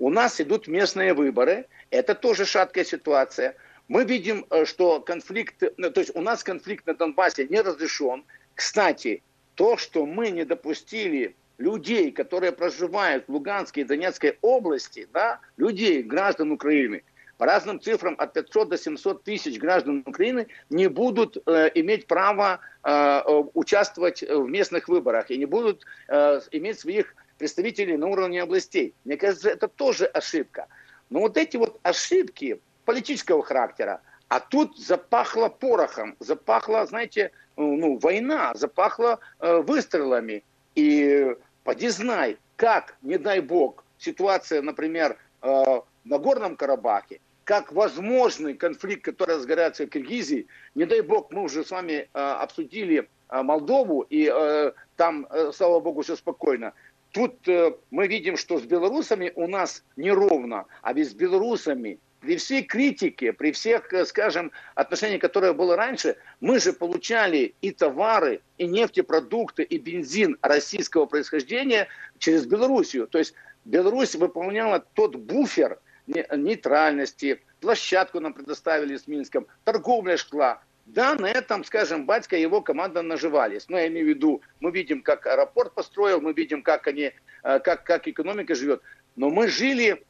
У 0.01 0.11
нас 0.11 0.41
идут 0.41 0.67
местные 0.67 1.15
выборы, 1.15 1.67
это 1.91 2.17
тоже 2.17 2.45
шаткая 2.45 2.85
ситуация. 2.85 3.55
Мы 3.87 4.05
видим, 4.05 4.47
э, 4.51 4.65
что 4.65 5.01
конфликт, 5.01 5.63
ну, 5.77 5.93
то 5.93 6.01
есть 6.01 6.17
у 6.17 6.21
нас 6.21 6.43
конфликт 6.43 6.89
на 6.89 6.95
Донбассе 6.95 7.47
не 7.47 7.61
разрешен, 7.61 8.25
кстати, 8.55 9.23
то, 9.55 9.77
что 9.77 10.07
мы 10.07 10.31
не 10.31 10.45
допустили 10.45 11.37
людей, 11.59 12.11
которые 12.11 12.53
проживают 12.53 13.25
в 13.29 13.33
Луганской 13.33 13.83
и 13.83 13.87
Донецкой 13.87 14.39
области, 14.43 15.09
да, 15.13 15.41
людей, 15.57 16.03
граждан 16.03 16.53
Украины, 16.53 17.03
по 17.39 17.47
разным 17.47 17.81
цифрам 17.81 18.15
от 18.19 18.35
500 18.35 18.69
до 18.69 18.79
700 18.79 19.25
тысяч 19.25 19.59
граждан 19.59 20.05
Украины 20.07 20.47
не 20.71 20.89
будут 20.89 21.37
э, 21.47 21.71
иметь 21.75 22.07
право 22.07 22.61
э, 22.85 22.91
э, 22.91 23.45
участвовать 23.55 24.23
в 24.23 24.47
местных 24.49 24.89
выборах 24.89 25.31
и 25.31 25.39
не 25.39 25.47
будут 25.47 25.85
э, 26.09 26.41
иметь 26.53 26.79
своих 26.79 27.17
представителей 27.39 27.97
на 27.97 28.07
уровне 28.07 28.43
областей. 28.43 28.95
Мне 29.05 29.17
кажется, 29.17 29.51
это 29.51 29.67
тоже 29.67 30.07
ошибка. 30.07 30.69
Но 31.11 31.21
вот 31.21 31.37
эти 31.37 31.57
вот 31.57 31.81
ошибки 31.83 32.61
политического 32.85 33.43
характера, 33.43 34.03
а 34.29 34.39
тут 34.39 34.79
запахло 34.79 35.49
порохом, 35.49 36.15
запахло, 36.21 36.87
знаете, 36.87 37.33
ну, 37.57 37.99
война, 37.99 38.53
запахло 38.55 39.21
э, 39.41 39.59
выстрелами. 39.59 40.43
И 40.75 41.37
поди 41.65 41.89
знай, 41.89 42.39
как, 42.57 42.97
не 43.03 43.19
дай 43.19 43.41
бог, 43.41 43.85
ситуация, 43.99 44.63
например, 44.63 45.17
э, 45.43 45.81
на 46.05 46.19
Горном 46.19 46.57
Карабахе, 46.57 47.21
как 47.45 47.73
возможный 47.73 48.55
конфликт, 48.55 49.05
который 49.05 49.37
разгорается 49.37 49.87
в 49.87 49.91
Киргизии, 49.91 50.47
не 50.75 50.85
дай 50.85 51.01
бог, 51.01 51.33
мы 51.33 51.43
уже 51.43 51.65
с 51.65 51.71
вами 51.71 51.93
э, 51.93 52.07
обсудили 52.15 53.09
э, 53.29 53.43
Молдову, 53.43 54.07
и 54.09 54.31
э, 54.33 54.73
там, 54.97 55.27
э, 55.31 55.53
слава 55.53 55.81
богу, 55.81 56.03
все 56.03 56.17
спокойно. 56.17 56.73
Тут 57.13 57.47
э, 57.47 57.75
мы 57.91 58.07
видим, 58.07 58.37
что 58.37 58.59
с 58.59 58.63
белорусами 58.63 59.33
у 59.35 59.47
нас 59.47 59.85
неровно, 59.97 60.67
а 60.81 60.93
ведь 60.93 61.11
с 61.11 61.15
белорусами 61.15 61.99
при 62.23 62.37
всей 62.37 62.63
критике, 62.63 63.33
при 63.33 63.51
всех, 63.51 63.93
э, 63.93 64.07
скажем, 64.07 64.53
отношениях, 64.77 65.21
которые 65.21 65.53
было 65.53 65.77
раньше, 65.77 66.17
мы 66.41 66.61
же 66.61 66.73
получали 66.73 67.55
и 67.61 67.73
товары, 67.73 68.41
и 68.59 68.67
нефтепродукты, 68.67 69.65
и 69.65 69.77
бензин 69.77 70.39
российского 70.41 71.07
происхождения 71.07 71.89
через 72.19 72.47
Белоруссию. 72.47 73.09
То 73.09 73.19
есть 73.19 73.35
Беларусь 73.65 74.15
выполняла 74.15 74.79
тот 74.95 75.17
буфер 75.17 75.79
нейтральности, 76.07 77.43
площадку 77.61 78.21
нам 78.21 78.35
предоставили 78.35 78.97
с 78.97 79.09
Минском, 79.09 79.47
торговля 79.65 80.17
шла. 80.17 80.63
Да, 80.87 81.15
на 81.15 81.27
этом, 81.27 81.65
скажем, 81.65 82.07
батька 82.07 82.37
и 82.37 82.41
его 82.41 82.61
команда 82.61 83.03
наживались. 83.03 83.69
Но 83.69 83.79
я 83.79 83.87
имею 83.89 84.07
в 84.07 84.09
виду, 84.09 84.43
мы 84.61 84.71
видим, 84.73 85.03
как 85.03 85.27
аэропорт 85.27 85.75
построил, 85.75 86.21
мы 86.21 86.33
видим, 86.33 86.63
как, 86.63 86.87
они, 86.87 87.13
э, 87.45 87.61
как, 87.61 87.85
как 87.85 88.09
экономика 88.09 88.55
живет. 88.55 88.83
Но 89.15 89.31
мы 89.31 89.49
жили 89.49 90.05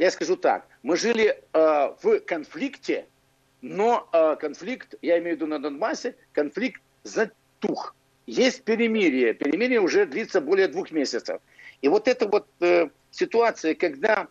я 0.00 0.10
скажу 0.10 0.36
так, 0.36 0.66
мы 0.82 0.96
жили 0.96 1.38
э, 1.52 1.94
в 2.02 2.20
конфликте, 2.20 3.06
но 3.60 4.08
э, 4.12 4.36
конфликт, 4.40 4.94
я 5.02 5.18
имею 5.18 5.36
в 5.36 5.36
виду 5.36 5.46
на 5.46 5.58
Донбассе, 5.58 6.16
конфликт 6.32 6.80
затух. 7.02 7.94
Есть 8.26 8.64
перемирие, 8.64 9.34
перемирие 9.34 9.80
уже 9.80 10.06
длится 10.06 10.40
более 10.40 10.68
двух 10.68 10.90
месяцев. 10.90 11.42
И 11.82 11.88
вот 11.88 12.08
эта 12.08 12.26
вот 12.26 12.46
э, 12.60 12.88
ситуация, 13.10 13.74
когда, 13.74 14.28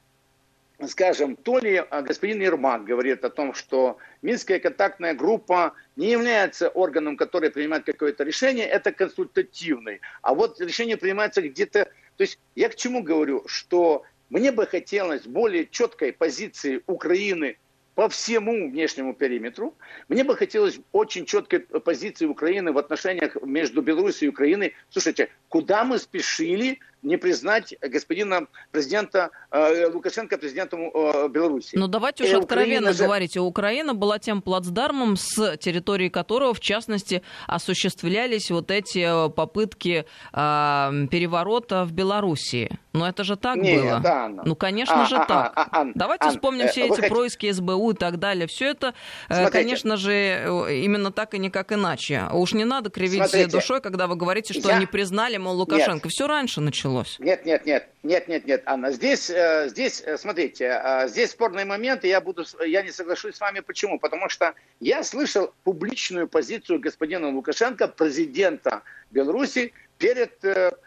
скажем, 0.88 1.36
то 1.36 1.60
ли 1.60 1.76
э, 1.76 2.02
господин 2.02 2.42
Ермак 2.42 2.86
говорит 2.86 3.24
о 3.24 3.30
том, 3.30 3.54
что 3.54 4.00
Минская 4.24 4.60
контактная 4.60 5.14
группа 5.14 5.74
не 5.96 6.10
является 6.10 6.70
органом, 6.70 7.16
который 7.16 7.52
принимает 7.52 7.86
какое-то 7.86 8.24
решение, 8.24 8.66
это 8.66 8.92
консультативный. 8.92 10.02
А 10.24 10.34
вот 10.34 10.60
решение 10.60 10.98
принимается 10.98 11.44
где-то... 11.44 11.86
То 12.18 12.24
есть 12.24 12.40
я 12.56 12.70
к 12.70 12.76
чему 12.76 13.04
говорю, 13.04 13.48
что 13.48 14.04
мне 14.30 14.52
бы 14.52 14.66
хотелось 14.68 15.24
более 15.24 15.66
четкой 15.66 16.14
позиции 16.14 16.82
Украины 16.88 17.58
по 17.96 18.08
всему 18.08 18.70
внешнему 18.70 19.14
периметру. 19.14 19.76
Мне 20.08 20.24
бы 20.24 20.36
хотелось 20.38 20.80
очень 20.94 21.26
четкой 21.26 21.60
позиции 21.60 22.26
Украины 22.26 22.72
в 22.72 22.78
отношениях 22.78 23.36
между 23.42 23.82
Беларусью 23.82 24.28
и 24.28 24.32
Украиной. 24.32 24.74
Слушайте, 24.90 25.30
куда 25.50 25.84
мы 25.84 26.00
спешили 26.00 26.80
не 27.02 27.18
признать 27.18 27.74
господина 27.82 28.48
президента 28.72 29.32
э, 29.52 29.88
Лукашенко 29.88 30.38
президентом 30.38 30.92
э, 30.94 31.28
Беларуси. 31.30 31.76
Ну 31.76 31.88
давайте 31.88 32.26
уж 32.26 32.30
э, 32.32 32.38
откровенно 32.38 32.94
же... 32.94 33.04
говорить, 33.04 33.38
Украина 33.38 33.94
была 33.94 34.20
тем 34.20 34.42
плацдармом, 34.42 35.16
с 35.16 35.58
территории 35.58 36.10
которого, 36.10 36.54
в 36.54 36.60
частности, 36.60 37.22
осуществлялись 37.48 38.52
вот 38.52 38.72
эти 38.72 39.30
попытки 39.32 40.06
переворота 40.32 41.86
в 41.86 41.94
Белоруссии. 41.94 42.78
Но 42.94 43.08
это 43.08 43.24
же 43.24 43.38
так 43.38 43.58
Нет, 43.58 43.82
было. 43.82 44.02
Анна. 44.04 44.44
Ну, 44.46 44.56
конечно 44.56 45.04
а, 45.04 45.06
же 45.06 45.16
а, 45.16 45.26
так. 45.26 45.54
А, 45.56 45.62
а, 45.62 45.82
Анна, 45.82 45.94
Давайте 45.96 46.26
Анна, 46.26 46.34
вспомним 46.34 46.68
все 46.68 46.82
эти 46.82 46.96
хотите... 46.96 47.08
происки 47.08 47.52
СБУ 47.52 47.92
и 47.92 47.96
так 47.96 48.20
далее. 48.20 48.48
Все 48.48 48.72
это, 48.72 48.94
Смотрите. 49.28 49.52
конечно 49.52 49.96
же, 49.96 50.12
именно 50.84 51.12
так 51.12 51.34
и 51.34 51.40
никак 51.40 51.72
иначе. 51.72 52.28
Уж 52.34 52.54
не 52.54 52.66
надо 52.66 52.90
кривить 52.90 53.20
Смотрите. 53.20 53.48
душой, 53.52 53.82
когда 53.82 54.08
вы 54.08 54.16
говорите, 54.16 54.54
что 54.54 54.70
Я... 54.70 54.80
не 54.80 54.86
признали, 54.86 55.38
мол, 55.38 55.56
Лукашенко. 55.56 56.08
Нет. 56.08 56.14
Все 56.14 56.28
раньше 56.28 56.62
началось 56.62 56.89
началось. 56.90 57.18
Нет, 57.20 57.46
нет, 57.46 57.66
нет, 57.66 57.90
нет, 58.04 58.28
нет, 58.28 58.46
нет, 58.46 58.64
Анна. 58.66 58.92
Здесь, 58.92 59.30
э, 59.30 59.70
здесь, 59.70 60.02
э, 60.06 60.18
смотрите, 60.18 60.82
э, 60.84 61.08
здесь 61.08 61.32
спорный 61.32 61.66
момент, 61.66 62.04
и 62.04 62.08
я 62.08 62.22
буду, 62.22 62.46
я 62.66 62.82
не 62.82 62.92
соглашусь 62.92 63.36
с 63.36 63.40
вами. 63.40 63.60
Почему? 63.62 64.00
Потому 64.00 64.30
что 64.30 64.54
я 64.80 65.04
слышал 65.04 65.54
публичную 65.64 66.28
позицию 66.28 66.80
господина 66.80 67.30
Лукашенко, 67.30 67.88
президента 67.88 68.82
Беларуси, 69.12 69.74
перед 69.98 70.32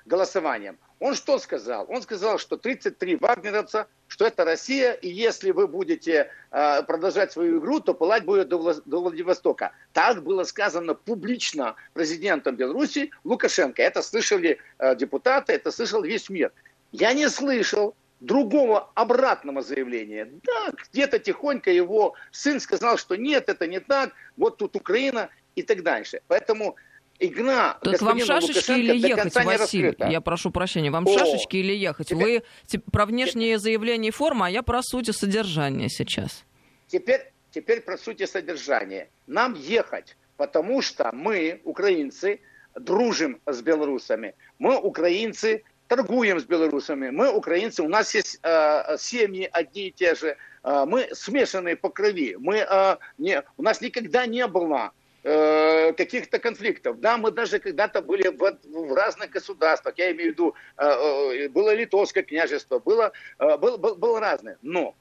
голосованием. 0.07 0.79
Он 1.03 1.17
что 1.17 1.41
сказал? 1.41 1.87
Он 1.89 2.01
сказал, 2.01 2.39
что 2.39 2.57
33 2.57 3.17
вагнеровца, 3.17 3.89
что 4.07 4.25
это 4.25 4.45
Россия, 4.45 4.93
и 4.93 5.09
если 5.09 5.51
вы 5.51 5.67
будете 5.67 6.31
э, 6.53 6.83
продолжать 6.85 7.33
свою 7.33 7.59
игру, 7.59 7.81
то 7.81 7.93
пылать 7.93 8.25
будет 8.25 8.49
до, 8.49 8.81
до 8.85 9.01
Владивостока. 9.01 9.73
Так 9.93 10.23
было 10.23 10.45
сказано 10.45 10.95
публично 10.95 11.75
президентом 11.93 12.55
Беларуси 12.55 13.11
Лукашенко. 13.25 13.83
Это 13.83 14.01
слышали 14.01 14.59
э, 14.79 14.95
депутаты, 14.95 15.55
это 15.55 15.73
слышал 15.73 16.05
весь 16.05 16.31
мир. 16.31 16.53
Я 16.93 17.15
не 17.15 17.29
слышал 17.29 17.97
другого 18.21 18.89
обратного 18.95 19.61
заявления. 19.61 20.31
Да, 20.45 20.73
где-то 20.93 21.19
тихонько 21.19 21.73
его 21.73 22.15
сын 22.31 22.61
сказал, 22.61 22.97
что 22.97 23.17
нет, 23.17 23.49
это 23.49 23.67
не 23.67 23.81
так, 23.81 24.13
вот 24.37 24.59
тут 24.59 24.77
Украина 24.77 25.31
и 25.57 25.65
так 25.65 25.83
дальше. 25.83 26.21
Поэтому 26.29 26.77
игра 27.23 27.79
Так 27.83 28.01
вам 28.03 28.19
шашечки 28.21 28.73
или 28.73 28.97
ехать, 28.97 29.35
Василий? 29.35 29.95
Я 29.99 30.21
прошу 30.21 30.51
прощения, 30.51 30.91
вам 30.91 31.07
О, 31.07 31.19
шашечки 31.19 31.57
или 31.57 31.73
ехать? 31.73 32.09
Теперь, 32.09 32.43
Вы 32.73 32.81
про 32.93 33.07
внешние 33.07 33.59
заявления 33.59 34.09
и 34.09 34.13
формы, 34.13 34.47
а 34.47 34.51
я 34.51 34.63
про 34.63 34.83
суть 34.83 35.09
и 35.09 35.13
содержание 35.13 35.89
сейчас. 35.89 36.45
Теперь, 36.89 37.33
теперь 37.51 37.81
про 37.81 37.97
суть 37.97 38.21
и 38.21 38.27
содержание. 38.27 39.09
Нам 39.27 39.55
ехать, 39.55 40.17
потому 40.37 40.83
что 40.83 41.11
мы, 41.13 41.61
украинцы, 41.65 42.41
дружим 42.75 43.41
с 43.47 43.63
белорусами. 43.63 44.35
Мы, 44.59 44.77
украинцы, 44.79 45.63
торгуем 45.89 46.41
с 46.41 46.45
белорусами. 46.45 47.11
Мы, 47.11 47.31
украинцы, 47.31 47.83
у 47.83 47.89
нас 47.89 48.15
есть 48.15 48.39
э, 48.43 48.97
семьи 48.99 49.49
одни 49.53 49.89
и 49.89 49.91
те 49.93 50.15
же. 50.15 50.37
Э, 50.65 50.85
мы 50.87 51.09
смешанные 51.13 51.77
по 51.77 51.91
крови. 51.91 52.37
Мы, 52.39 52.57
э, 52.59 52.97
не, 53.19 53.43
у 53.57 53.63
нас 53.63 53.81
никогда 53.81 54.27
не 54.27 54.47
было 54.47 54.93
э, 55.23 55.93
каких-то 55.93 56.39
конфликтов. 56.39 57.01
Да, 57.01 57.17
мы 57.17 57.31
даже 57.31 57.59
когда-то 57.59 58.03
были 58.03 58.29
в, 58.29 58.59
в 58.65 58.95
разных 58.95 59.31
государствах. 59.31 59.95
Я 59.99 60.13
имею 60.13 60.31
в 60.31 60.33
виду, 60.35 60.55
э, 60.77 60.85
э, 60.85 61.49
было 61.49 61.75
Литовское 61.75 62.23
княжество, 62.23 62.79
было, 62.79 63.13
было, 63.39 63.77
было, 63.77 63.95
было 63.95 64.21
разное. 64.21 64.59
Но 64.63 64.95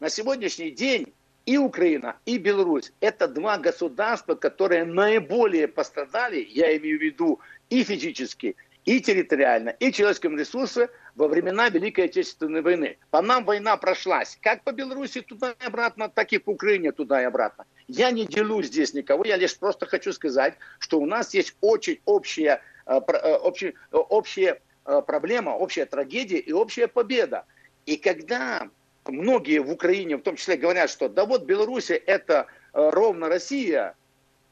на 0.00 0.08
сегодняшний 0.08 0.70
день 0.70 1.12
и 1.46 1.58
Украина, 1.58 2.16
и 2.24 2.38
Беларусь– 2.38 2.92
это 3.00 3.28
два 3.28 3.58
государства, 3.58 4.34
которые 4.34 4.84
наиболее 4.84 5.68
пострадали, 5.68 6.46
я 6.50 6.76
имею 6.76 6.98
в 6.98 7.02
виду 7.02 7.40
и 7.68 7.84
физически, 7.84 8.56
и 8.84 9.00
территориально, 9.00 9.70
и 9.70 9.92
человеческим 9.92 10.38
ресурсом 10.38 10.88
во 11.14 11.28
времена 11.28 11.68
Великой 11.68 12.06
Отечественной 12.06 12.60
войны. 12.60 12.98
По 13.10 13.22
нам 13.22 13.44
война 13.44 13.76
прошлась 13.76 14.38
как 14.42 14.62
по 14.62 14.72
Беларуси 14.72 15.22
туда 15.22 15.52
и 15.52 15.66
обратно, 15.66 16.08
так 16.08 16.32
и 16.32 16.38
по 16.38 16.50
Украине 16.50 16.92
туда 16.92 17.22
и 17.22 17.24
обратно. 17.24 17.64
Я 17.88 18.10
не 18.10 18.26
делю 18.26 18.62
здесь 18.62 18.92
никого, 18.94 19.24
я 19.24 19.36
лишь 19.36 19.58
просто 19.58 19.86
хочу 19.86 20.12
сказать, 20.12 20.54
что 20.78 21.00
у 21.00 21.06
нас 21.06 21.32
есть 21.34 21.56
очень 21.60 22.00
общая, 22.04 22.60
э, 22.86 23.00
э, 23.06 23.34
общая, 23.36 23.74
общая 23.90 24.60
э, 24.84 25.02
проблема, 25.06 25.50
общая 25.50 25.86
трагедия 25.86 26.38
и 26.38 26.52
общая 26.52 26.88
победа. 26.88 27.46
И 27.86 27.96
когда 27.96 28.68
многие 29.06 29.60
в 29.60 29.70
Украине, 29.70 30.16
в 30.16 30.22
том 30.22 30.36
числе, 30.36 30.56
говорят, 30.56 30.90
что 30.90 31.08
да 31.08 31.24
вот 31.24 31.44
Беларусь 31.44 31.90
это 31.90 32.46
ровно 32.72 33.28
Россия, 33.28 33.94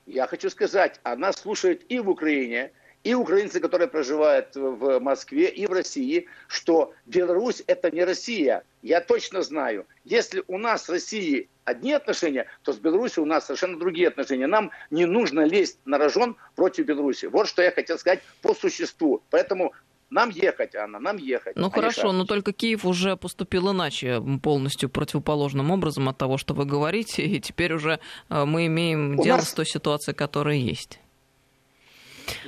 я 0.06 0.26
хочу 0.26 0.50
сказать, 0.50 1.00
она 1.02 1.32
слушает 1.32 1.84
и 1.90 1.98
в 1.98 2.10
Украине, 2.10 2.72
и 3.04 3.14
украинцы, 3.14 3.60
которые 3.60 3.88
проживают 3.88 4.54
в 4.54 5.00
Москве 5.00 5.48
и 5.48 5.66
в 5.66 5.72
России, 5.72 6.26
что 6.48 6.94
Беларусь 7.06 7.62
это 7.66 7.90
не 7.90 8.04
Россия. 8.04 8.64
Я 8.82 9.00
точно 9.00 9.42
знаю, 9.42 9.86
если 10.04 10.42
у 10.46 10.58
нас 10.58 10.84
с 10.84 10.88
Россией 10.88 11.48
одни 11.64 11.92
отношения, 11.92 12.46
то 12.62 12.72
с 12.72 12.78
Беларусью 12.78 13.24
у 13.24 13.26
нас 13.26 13.46
совершенно 13.46 13.78
другие 13.78 14.08
отношения. 14.08 14.46
Нам 14.46 14.70
не 14.90 15.06
нужно 15.06 15.40
лезть 15.40 15.78
на 15.84 15.98
рожон 15.98 16.36
против 16.56 16.86
Беларуси. 16.86 17.26
Вот 17.26 17.48
что 17.48 17.62
я 17.62 17.70
хотел 17.70 17.98
сказать 17.98 18.20
по 18.40 18.54
существу. 18.54 19.22
Поэтому 19.30 19.72
нам 20.10 20.28
ехать, 20.28 20.74
Анна, 20.74 20.98
нам 20.98 21.16
ехать. 21.16 21.56
Ну 21.56 21.70
хорошо, 21.70 22.12
но 22.12 22.24
только 22.24 22.52
Киев 22.52 22.84
уже 22.84 23.16
поступил 23.16 23.72
иначе, 23.72 24.22
полностью 24.42 24.90
противоположным 24.90 25.70
образом 25.70 26.08
от 26.08 26.18
того, 26.18 26.36
что 26.36 26.54
вы 26.54 26.66
говорите, 26.66 27.22
и 27.22 27.40
теперь 27.40 27.72
уже 27.72 27.98
э, 28.28 28.44
мы 28.44 28.66
имеем 28.66 29.18
у 29.18 29.22
дело 29.22 29.38
нас... 29.38 29.48
с 29.48 29.54
той 29.54 29.64
ситуацией, 29.64 30.14
которая 30.14 30.56
есть. 30.56 31.00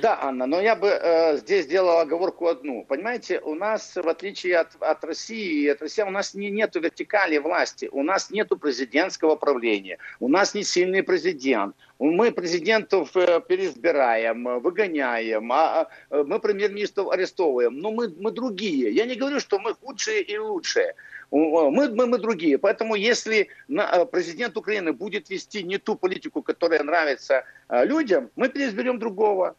Да, 0.01 0.19
Анна, 0.21 0.45
но 0.45 0.61
я 0.61 0.75
бы 0.75 0.87
э, 0.87 1.37
здесь 1.37 1.65
сделал 1.65 1.99
оговорку 1.99 2.47
одну. 2.47 2.85
Понимаете, 2.85 3.39
у 3.39 3.55
нас, 3.55 3.95
в 3.95 4.07
отличие 4.07 4.57
от, 4.57 4.75
от 4.79 5.03
России, 5.03 5.67
от 5.67 5.81
России, 5.81 6.01
у 6.03 6.09
нас 6.09 6.33
не, 6.33 6.51
нет 6.51 6.75
вертикали 6.75 7.37
власти, 7.37 7.89
у 7.91 8.03
нас 8.03 8.29
нет 8.29 8.49
президентского 8.59 9.35
правления, 9.35 9.97
у 10.19 10.27
нас 10.27 10.53
не 10.53 10.63
сильный 10.63 11.03
президент. 11.03 11.75
Мы 11.99 12.31
президентов 12.31 13.15
э, 13.15 13.41
переизбираем, 13.47 14.59
выгоняем, 14.59 15.51
а, 15.51 15.87
а 16.09 16.23
мы 16.23 16.39
премьер-министров 16.39 17.09
арестовываем. 17.09 17.77
Но 17.77 17.91
мы, 17.91 18.13
мы 18.19 18.31
другие. 18.31 18.91
Я 18.91 19.05
не 19.05 19.15
говорю, 19.15 19.39
что 19.39 19.59
мы 19.59 19.73
худшие 19.73 20.21
и 20.21 20.37
лучшие. 20.37 20.95
Мы, 21.31 21.89
мы, 21.89 22.05
мы 22.05 22.17
другие. 22.17 22.57
Поэтому 22.57 22.95
если 22.95 23.47
э, 23.69 24.05
президент 24.05 24.57
Украины 24.57 24.93
будет 24.93 25.29
вести 25.29 25.63
не 25.63 25.77
ту 25.77 25.95
политику, 25.95 26.41
которая 26.41 26.83
нравится 26.83 27.43
э, 27.69 27.85
людям, 27.85 28.29
мы 28.35 28.49
переизберем 28.49 28.99
другого. 28.99 29.55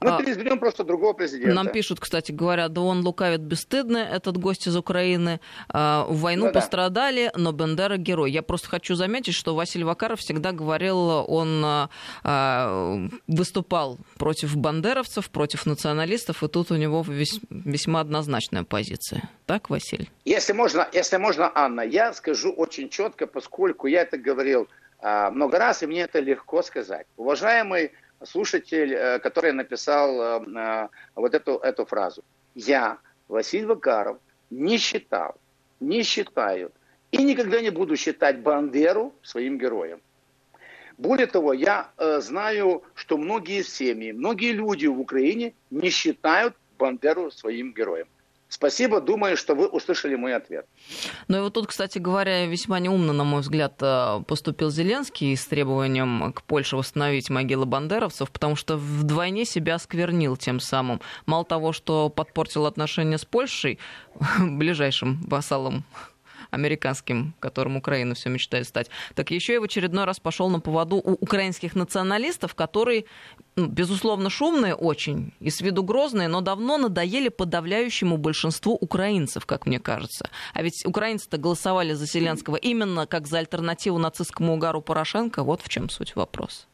Мы 0.00 0.10
а, 0.10 0.18
переизберем 0.18 0.58
просто 0.58 0.84
другого 0.84 1.12
президента. 1.14 1.54
Нам 1.54 1.68
пишут, 1.68 2.00
кстати, 2.00 2.30
говорят, 2.30 2.72
да 2.72 2.82
он 2.82 3.00
лукавит 3.00 3.40
бесстыдно, 3.40 3.98
этот 3.98 4.36
гость 4.36 4.66
из 4.66 4.76
Украины. 4.76 5.40
А, 5.68 6.04
в 6.06 6.20
войну 6.20 6.46
ну, 6.46 6.52
пострадали, 6.52 7.30
да. 7.32 7.40
но 7.40 7.52
Бендера 7.52 7.96
герой. 7.96 8.30
Я 8.30 8.42
просто 8.42 8.68
хочу 8.68 8.94
заметить, 8.96 9.34
что 9.34 9.54
Василий 9.54 9.84
Вакаров 9.84 10.20
всегда 10.20 10.52
говорил, 10.52 10.98
он 10.98 11.62
а, 11.64 13.08
выступал 13.26 13.98
против 14.18 14.56
бандеровцев, 14.56 15.30
против 15.30 15.66
националистов, 15.66 16.42
и 16.42 16.48
тут 16.48 16.70
у 16.70 16.76
него 16.76 17.02
весь, 17.06 17.40
весьма 17.50 18.00
однозначная 18.00 18.64
позиция. 18.64 19.30
Так, 19.46 19.70
Василий? 19.70 20.10
Если 20.24 20.52
можно, 20.52 20.86
если 20.92 21.16
можно, 21.16 21.50
Анна, 21.54 21.80
я 21.80 22.12
скажу 22.12 22.52
очень 22.52 22.88
четко, 22.88 23.26
поскольку 23.26 23.86
я 23.86 24.02
это 24.02 24.18
говорил 24.18 24.68
а, 25.00 25.30
много 25.30 25.58
раз, 25.58 25.82
и 25.82 25.86
мне 25.86 26.02
это 26.02 26.20
легко 26.20 26.62
сказать. 26.62 27.06
Уважаемый 27.16 27.92
слушатель, 28.24 28.94
э, 28.94 29.18
который 29.18 29.52
написал 29.52 30.20
э, 30.20 30.44
э, 30.56 30.88
вот 31.14 31.34
эту, 31.34 31.58
эту 31.58 31.84
фразу. 31.84 32.24
Я, 32.54 32.98
Василий 33.28 33.66
Вакаров, 33.66 34.18
не 34.50 34.78
считал, 34.78 35.36
не 35.80 36.02
считаю 36.02 36.72
и 37.10 37.22
никогда 37.22 37.60
не 37.60 37.70
буду 37.70 37.96
считать 37.96 38.40
Бандеру 38.40 39.14
своим 39.22 39.58
героем. 39.58 40.00
Более 40.98 41.26
того, 41.26 41.52
я 41.52 41.90
знаю, 42.20 42.82
что 42.94 43.16
многие 43.18 43.62
семьи, 43.62 44.12
многие 44.12 44.52
люди 44.52 44.86
в 44.86 45.00
Украине 45.00 45.54
не 45.70 45.90
считают 45.90 46.54
Бандеру 46.78 47.30
своим 47.30 47.72
героем. 47.72 48.06
Спасибо, 48.54 49.00
думаю, 49.00 49.36
что 49.36 49.56
вы 49.56 49.66
услышали 49.66 50.14
мой 50.14 50.32
ответ. 50.36 50.64
Ну 51.26 51.38
и 51.38 51.40
вот 51.40 51.54
тут, 51.54 51.66
кстати 51.66 51.98
говоря, 51.98 52.46
весьма 52.46 52.78
неумно, 52.78 53.12
на 53.12 53.24
мой 53.24 53.40
взгляд, 53.40 53.74
э, 53.80 54.20
поступил 54.28 54.70
Зеленский 54.70 55.36
с 55.36 55.44
требованием 55.44 56.32
к 56.32 56.44
Польше 56.44 56.76
восстановить 56.76 57.30
могилы 57.30 57.66
бандеровцев, 57.66 58.30
потому 58.30 58.54
что 58.54 58.76
вдвойне 58.76 59.44
себя 59.44 59.74
осквернил 59.74 60.36
тем 60.36 60.60
самым. 60.60 61.00
Мало 61.26 61.44
того, 61.44 61.72
что 61.72 62.08
подпортил 62.10 62.66
отношения 62.66 63.18
с 63.18 63.24
Польшей, 63.24 63.80
ближайшим 64.38 65.20
вассалом 65.26 65.82
американским, 66.54 67.34
которым 67.40 67.76
Украина 67.76 68.14
все 68.14 68.30
мечтает 68.30 68.66
стать, 68.66 68.88
так 69.14 69.30
еще 69.30 69.54
и 69.54 69.58
в 69.58 69.64
очередной 69.64 70.04
раз 70.04 70.20
пошел 70.20 70.48
на 70.48 70.60
поводу 70.60 70.96
у 70.96 71.12
украинских 71.12 71.74
националистов, 71.74 72.54
которые, 72.54 73.04
ну, 73.56 73.66
безусловно, 73.66 74.30
шумные 74.30 74.74
очень 74.74 75.32
и 75.40 75.50
с 75.50 75.60
виду 75.60 75.82
грозные, 75.82 76.28
но 76.28 76.40
давно 76.40 76.78
надоели 76.78 77.28
подавляющему 77.28 78.16
большинству 78.16 78.74
украинцев, 78.80 79.46
как 79.46 79.66
мне 79.66 79.80
кажется. 79.80 80.30
А 80.52 80.62
ведь 80.62 80.84
украинцы-то 80.86 81.38
голосовали 81.38 81.92
за 81.92 82.06
Зеленского 82.06 82.56
именно 82.56 83.06
как 83.06 83.26
за 83.26 83.38
альтернативу 83.38 83.98
нацистскому 83.98 84.54
угару 84.54 84.80
Порошенко. 84.80 85.42
Вот 85.42 85.60
в 85.62 85.68
чем 85.68 85.88
суть 85.88 86.16
вопроса. 86.16 86.66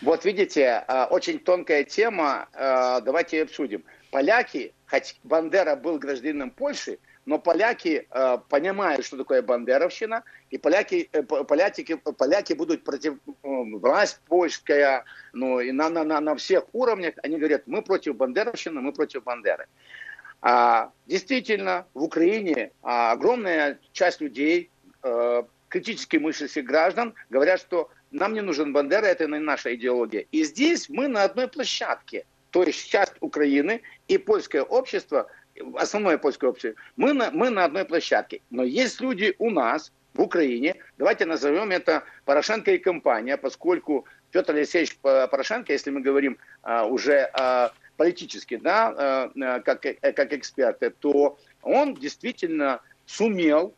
Вот 0.00 0.24
видите, 0.24 0.84
э, 0.86 1.04
очень 1.04 1.38
тонкая 1.38 1.84
тема, 1.84 2.48
э, 2.52 3.00
давайте 3.02 3.38
ее 3.38 3.44
обсудим. 3.44 3.84
Поляки, 4.10 4.74
хоть 4.86 5.16
Бандера 5.24 5.76
был 5.76 5.98
гражданином 5.98 6.50
Польши, 6.50 6.98
но 7.26 7.38
поляки 7.38 8.06
э, 8.10 8.38
понимают, 8.48 9.04
что 9.04 9.16
такое 9.16 9.42
бандеровщина, 9.42 10.24
и 10.50 10.58
поляки, 10.58 11.08
э, 11.12 11.22
поляки, 11.22 11.96
поляки 12.18 12.52
будут 12.52 12.84
против 12.84 13.14
э, 13.14 13.28
власть 13.42 14.20
польская, 14.26 15.04
ну 15.32 15.60
и 15.60 15.72
на, 15.72 15.88
на, 15.88 16.04
на, 16.04 16.20
на 16.20 16.34
всех 16.34 16.64
уровнях, 16.72 17.14
они 17.22 17.38
говорят, 17.38 17.62
мы 17.66 17.82
против 17.82 18.16
бандеровщины, 18.16 18.80
мы 18.80 18.92
против 18.92 19.24
бандеры. 19.24 19.66
А, 20.46 20.90
действительно, 21.06 21.86
в 21.94 22.02
Украине 22.02 22.70
а, 22.82 23.12
огромная 23.12 23.78
часть 23.92 24.20
людей, 24.20 24.70
э, 25.02 25.42
критически 25.68 26.18
мыслящих 26.18 26.64
граждан, 26.66 27.14
говорят, 27.30 27.60
что 27.60 27.90
нам 28.10 28.34
не 28.34 28.42
нужен 28.42 28.72
Бандера, 28.72 29.06
это 29.06 29.26
не 29.26 29.38
наша 29.38 29.74
идеология. 29.74 30.26
И 30.30 30.44
здесь 30.44 30.88
мы 30.88 31.08
на 31.08 31.24
одной 31.24 31.48
площадке. 31.48 32.26
То 32.50 32.62
есть 32.62 32.88
часть 32.88 33.14
Украины 33.20 33.82
и 34.06 34.18
польское 34.18 34.62
общество 34.62 35.26
основное 35.76 36.18
польское 36.18 36.50
общество, 36.50 36.80
мы 36.96 37.12
на, 37.12 37.30
мы 37.30 37.50
на 37.50 37.64
одной 37.64 37.84
площадке. 37.84 38.40
Но 38.50 38.62
есть 38.62 39.00
люди 39.00 39.34
у 39.38 39.50
нас, 39.50 39.92
в 40.14 40.20
Украине, 40.20 40.76
давайте 40.96 41.26
назовем 41.26 41.72
это 41.72 42.04
Порошенко 42.24 42.70
и 42.70 42.78
компания, 42.78 43.36
поскольку 43.36 44.06
Петр 44.30 44.54
Алексеевич 44.54 44.96
Порошенко, 44.98 45.72
если 45.72 45.90
мы 45.90 46.02
говорим 46.02 46.38
а, 46.62 46.86
уже 46.86 47.22
о 47.34 47.72
политически, 47.96 48.56
да, 48.56 49.30
как, 49.64 49.82
как 49.82 50.32
эксперты, 50.32 50.90
то 50.90 51.38
он 51.62 51.94
действительно 51.94 52.80
сумел 53.06 53.74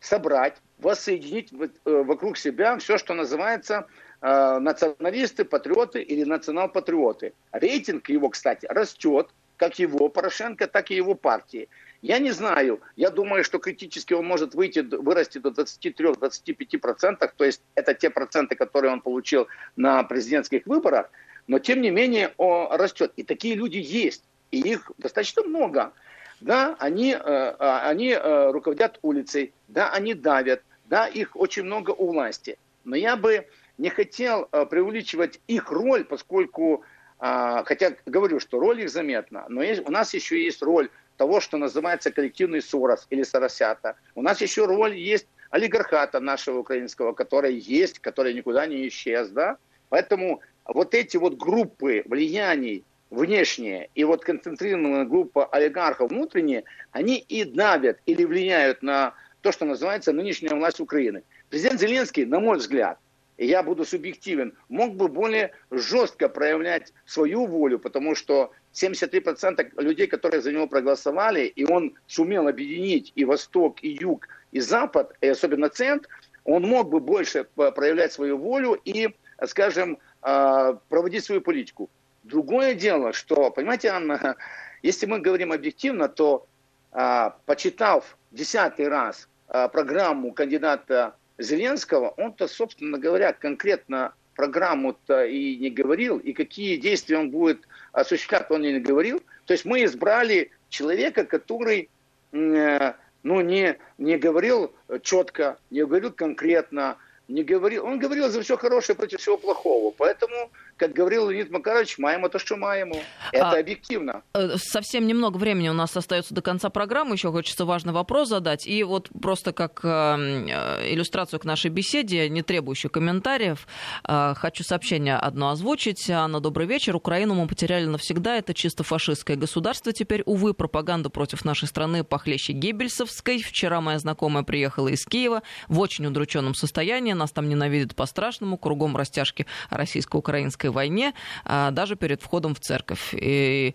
собрать, 0.00 0.54
воссоединить 0.78 1.52
вокруг 1.84 2.36
себя 2.36 2.78
все, 2.78 2.96
что 2.96 3.14
называется 3.14 3.86
националисты, 4.20 5.44
патриоты 5.44 6.00
или 6.00 6.24
национал-патриоты. 6.24 7.32
Рейтинг 7.52 8.08
его, 8.08 8.28
кстати, 8.28 8.66
растет, 8.66 9.30
как 9.56 9.78
его 9.78 10.08
Порошенко, 10.08 10.66
так 10.66 10.90
и 10.90 10.94
его 10.94 11.14
партии. 11.14 11.68
Я 12.02 12.18
не 12.18 12.30
знаю, 12.30 12.80
я 12.94 13.10
думаю, 13.10 13.42
что 13.42 13.58
критически 13.58 14.12
он 14.12 14.26
может 14.26 14.54
выйти, 14.54 14.80
вырасти 14.80 15.38
до 15.38 15.50
23-25%, 15.50 17.30
то 17.36 17.44
есть 17.44 17.62
это 17.74 17.94
те 17.94 18.10
проценты, 18.10 18.54
которые 18.54 18.92
он 18.92 19.00
получил 19.00 19.48
на 19.76 20.02
президентских 20.04 20.66
выборах, 20.66 21.10
но 21.46 21.58
тем 21.58 21.80
не 21.80 21.90
менее 21.90 22.32
он 22.36 22.68
растет. 22.72 23.12
И 23.16 23.22
такие 23.22 23.54
люди 23.54 23.78
есть, 23.78 24.24
и 24.50 24.60
их 24.60 24.90
достаточно 24.98 25.42
много. 25.42 25.92
Да, 26.40 26.76
они, 26.78 27.12
э, 27.12 27.18
а, 27.18 27.88
они 27.88 28.10
э, 28.10 28.50
руководят 28.50 28.98
улицей, 29.00 29.54
да, 29.68 29.90
они 29.90 30.12
давят, 30.12 30.62
да, 30.84 31.06
их 31.06 31.34
очень 31.34 31.62
много 31.62 31.92
у 31.92 32.12
власти. 32.12 32.58
Но 32.84 32.94
я 32.94 33.16
бы 33.16 33.46
не 33.78 33.88
хотел 33.88 34.48
э, 34.52 34.66
преувеличивать 34.66 35.40
их 35.46 35.70
роль, 35.70 36.04
поскольку, 36.04 36.84
хотя 37.18 37.94
говорю, 38.04 38.40
что 38.40 38.60
роль 38.60 38.82
их 38.82 38.90
заметна, 38.90 39.46
но 39.48 39.62
есть, 39.62 39.88
у 39.88 39.90
нас 39.90 40.12
еще 40.14 40.42
есть 40.42 40.62
роль 40.62 40.90
того, 41.16 41.40
что 41.40 41.56
называется 41.56 42.10
коллективный 42.10 42.60
Сорос 42.60 43.06
или 43.10 43.22
Соросята. 43.22 43.96
У 44.14 44.22
нас 44.22 44.40
еще 44.40 44.66
роль 44.66 44.96
есть 44.96 45.26
олигархата 45.50 46.20
нашего 46.20 46.58
украинского, 46.58 47.12
который 47.12 47.54
есть, 47.54 47.98
который 48.00 48.34
никуда 48.34 48.66
не 48.66 48.86
исчез, 48.88 49.28
да. 49.30 49.56
Поэтому 49.88 50.40
вот 50.66 50.94
эти 50.94 51.16
вот 51.16 51.36
группы 51.36 52.02
влияний 52.06 52.84
внешние 53.10 53.88
и 53.94 54.04
вот 54.04 54.24
концентрированная 54.24 55.04
группа 55.04 55.46
олигархов 55.46 56.10
внутренние, 56.10 56.64
они 56.90 57.18
и 57.18 57.44
давят 57.44 57.98
или 58.06 58.24
влияют 58.24 58.82
на 58.82 59.14
то, 59.42 59.52
что 59.52 59.64
называется 59.64 60.12
нынешняя 60.12 60.54
власть 60.54 60.80
Украины. 60.80 61.22
Президент 61.48 61.80
Зеленский, 61.80 62.24
на 62.24 62.40
мой 62.40 62.58
взгляд, 62.58 62.98
я 63.38 63.62
буду 63.62 63.84
субъективен, 63.84 64.54
мог 64.68 64.94
бы 64.94 65.08
более 65.08 65.52
жестко 65.70 66.28
проявлять 66.28 66.92
свою 67.04 67.46
волю, 67.46 67.78
потому 67.78 68.14
что 68.14 68.52
73% 68.72 69.82
людей, 69.82 70.06
которые 70.06 70.40
за 70.40 70.52
него 70.52 70.66
проголосовали, 70.66 71.44
и 71.44 71.64
он 71.64 71.94
сумел 72.06 72.48
объединить 72.48 73.12
и 73.14 73.24
Восток, 73.24 73.82
и 73.82 73.98
Юг, 74.00 74.28
и 74.52 74.60
Запад, 74.60 75.12
и 75.20 75.28
особенно 75.28 75.68
Центр, 75.68 76.08
он 76.44 76.62
мог 76.62 76.88
бы 76.90 77.00
больше 77.00 77.44
проявлять 77.54 78.12
свою 78.12 78.38
волю 78.38 78.78
и, 78.84 79.08
скажем, 79.46 79.98
а, 80.22 80.74
проводить 80.88 81.24
свою 81.24 81.40
политику. 81.40 81.90
Другое 82.22 82.74
дело, 82.74 83.12
что, 83.12 83.50
понимаете, 83.50 83.88
Анна, 83.88 84.36
если 84.82 85.06
мы 85.06 85.18
говорим 85.20 85.52
объективно, 85.52 86.08
то 86.08 86.46
а, 86.92 87.36
почитав 87.46 88.16
десятый 88.30 88.88
раз 88.88 89.28
а, 89.48 89.68
программу 89.68 90.32
кандидата 90.32 91.14
Зеленского, 91.38 92.10
он-то, 92.16 92.48
собственно 92.48 92.98
говоря, 92.98 93.32
конкретно 93.32 94.14
программу-то 94.34 95.24
и 95.24 95.56
не 95.56 95.70
говорил, 95.70 96.18
и 96.18 96.32
какие 96.32 96.76
действия 96.76 97.18
он 97.18 97.30
будет 97.30 97.66
осуществлять, 97.92 98.50
он 98.50 98.64
и 98.64 98.72
не 98.72 98.80
говорил. 98.80 99.22
То 99.46 99.52
есть 99.54 99.64
мы 99.64 99.84
избрали 99.84 100.50
человека, 100.68 101.24
который 101.24 101.88
э, 102.32 102.92
ну, 103.22 103.40
не, 103.40 103.78
не 103.98 104.18
говорил 104.18 104.72
четко, 105.02 105.58
не 105.70 105.84
говорил 105.84 106.12
конкретно, 106.12 106.98
не 107.28 107.42
говорил, 107.42 107.84
он 107.84 107.98
говорил 107.98 108.28
за 108.28 108.42
все 108.42 108.56
хорошее 108.56 108.96
против 108.96 109.20
всего 109.20 109.36
плохого. 109.36 109.92
Поэтому 109.96 110.50
как 110.76 110.92
говорил 110.92 111.30
Леонид 111.30 111.50
Макарович, 111.50 111.98
маємо 111.98 112.28
то, 112.28 112.38
что 112.38 112.56
маємо. 112.56 112.96
Это 113.32 113.50
а, 113.50 113.60
объективно. 113.60 114.22
Э, 114.34 114.58
совсем 114.58 115.06
немного 115.06 115.38
времени 115.38 115.70
у 115.70 115.72
нас 115.72 115.96
остается 115.96 116.34
до 116.34 116.42
конца 116.42 116.68
программы. 116.68 117.14
Еще 117.14 117.30
хочется 117.32 117.64
важный 117.64 117.92
вопрос 117.92 118.28
задать. 118.28 118.66
И 118.66 118.84
вот 118.84 119.08
просто 119.22 119.52
как 119.52 119.80
э, 119.84 119.88
э, 119.88 120.94
иллюстрацию 120.94 121.40
к 121.40 121.44
нашей 121.44 121.70
беседе, 121.70 122.28
не 122.28 122.42
требующую 122.42 122.90
комментариев, 122.90 123.66
хочу 124.04 124.64
сообщение 124.64 125.16
одно 125.16 125.50
озвучить. 125.50 126.10
Анна, 126.10 126.40
добрый 126.40 126.66
вечер. 126.66 126.96
Украину 126.96 127.34
мы 127.34 127.48
потеряли 127.48 127.86
навсегда. 127.86 128.36
Это 128.36 128.54
чисто 128.54 128.84
фашистское 128.84 129.36
государство 129.36 129.92
теперь. 129.92 130.22
Увы, 130.26 130.54
пропаганда 130.54 131.10
против 131.10 131.44
нашей 131.44 131.68
страны 131.68 132.04
похлеще 132.04 132.52
Геббельсовской. 132.52 133.42
Вчера 133.42 133.80
моя 133.80 133.98
знакомая 133.98 134.44
приехала 134.44 134.88
из 134.88 135.04
Киева 135.04 135.42
в 135.68 135.80
очень 135.80 136.06
удрученном 136.06 136.54
состоянии. 136.54 137.14
Нас 137.14 137.30
там 137.32 137.48
ненавидят 137.48 137.94
по-страшному. 137.94 138.58
Кругом 138.58 138.96
растяжки 138.96 139.46
российско-украинской 139.70 140.65
гражданской 140.66 140.70
войне, 140.70 141.12
а, 141.44 141.70
даже 141.70 141.96
перед 141.96 142.22
входом 142.22 142.54
в 142.54 142.60
церковь. 142.60 143.14
И 143.14 143.74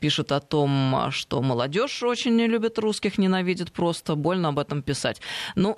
пишет 0.00 0.32
о 0.32 0.40
том, 0.40 1.10
что 1.10 1.42
молодежь 1.42 2.02
очень 2.02 2.36
не 2.36 2.48
любит 2.48 2.78
русских, 2.78 3.18
ненавидит 3.18 3.72
просто, 3.72 4.14
больно 4.14 4.48
об 4.48 4.58
этом 4.58 4.82
писать. 4.82 5.20
Ну, 5.56 5.76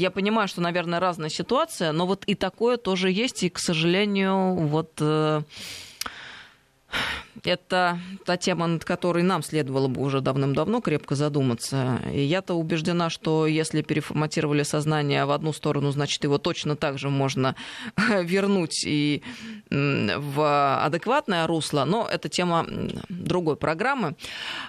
я 0.00 0.10
понимаю, 0.10 0.48
что, 0.48 0.60
наверное, 0.60 1.00
разная 1.00 1.30
ситуация, 1.30 1.92
но 1.92 2.06
вот 2.06 2.24
и 2.26 2.34
такое 2.34 2.76
тоже 2.76 3.10
есть, 3.10 3.42
и, 3.42 3.48
к 3.48 3.58
сожалению, 3.58 4.54
вот 4.54 4.92
э, 5.00 5.42
это 7.44 7.98
та 8.24 8.36
тема, 8.36 8.66
над 8.66 8.84
которой 8.84 9.22
нам 9.22 9.42
следовало 9.42 9.88
бы 9.88 10.02
уже 10.02 10.20
давным-давно 10.20 10.80
крепко 10.80 11.14
задуматься. 11.14 12.00
И 12.12 12.20
я-то 12.20 12.54
убеждена, 12.54 13.10
что 13.10 13.46
если 13.46 13.82
переформатировали 13.82 14.62
сознание 14.62 15.24
в 15.24 15.30
одну 15.30 15.52
сторону, 15.52 15.90
значит, 15.90 16.24
его 16.24 16.38
точно 16.38 16.76
так 16.76 16.98
же 16.98 17.10
можно 17.10 17.54
вернуть 18.22 18.84
и 18.84 19.22
в 19.70 20.84
адекватное 20.84 21.46
русло. 21.46 21.84
Но 21.84 22.08
это 22.10 22.28
тема 22.28 22.66
другой 23.08 23.56
программы. 23.56 24.16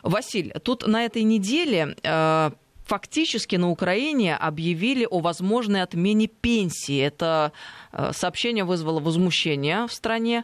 Василь, 0.04 0.54
тут 0.64 0.88
на 0.88 1.06
этой 1.06 1.24
неделе 1.24 1.96
э, 2.04 2.52
фактически 2.90 3.56
на 3.56 3.70
Украине 3.70 4.36
объявили 4.36 5.08
о 5.10 5.20
возможной 5.20 5.84
отмене 5.84 6.28
пенсии. 6.28 7.00
Это 7.00 7.52
э, 7.92 8.12
сообщение 8.14 8.64
вызвало 8.64 9.00
возмущение 9.00 9.86
в 9.86 9.94
стране. 9.94 10.44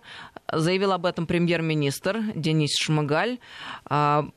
Заявил 0.54 0.92
об 0.92 1.08
этом 1.08 1.26
премьер-министр 1.26 2.22
Денис 2.36 2.78
Шмыгаль 2.78 3.40
а, 3.86 4.28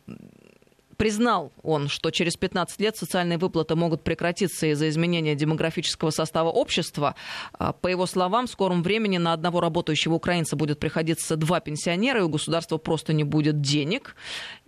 признал 0.99 1.53
он, 1.63 1.89
что 1.89 2.11
через 2.11 2.37
15 2.37 2.79
лет 2.81 2.97
социальные 2.97 3.39
выплаты 3.39 3.75
могут 3.77 4.03
прекратиться 4.03 4.67
из-за 4.67 4.91
изменения 4.91 5.35
демографического 5.35 6.11
состава 6.11 6.51
общества. 6.51 7.15
А, 7.53 7.73
по 7.73 7.87
его 7.87 8.05
словам, 8.05 8.47
в 8.47 8.51
скором 8.51 8.83
времени 8.83 9.17
на 9.17 9.33
одного 9.33 9.61
работающего 9.61 10.15
украинца 10.15 10.57
будет 10.57 10.79
приходиться 10.79 11.37
два 11.37 11.61
пенсионера, 11.61 12.21
и 12.21 12.23
у 12.23 12.29
государства 12.29 12.77
просто 12.77 13.15
не 13.15 13.25
будет 13.25 13.63
денег 13.63 14.15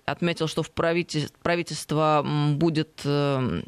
отметил, 0.07 0.49
что 0.49 0.63
в 0.63 0.71
правительство 0.73 2.27
будет 2.57 3.01
э, 3.05 3.63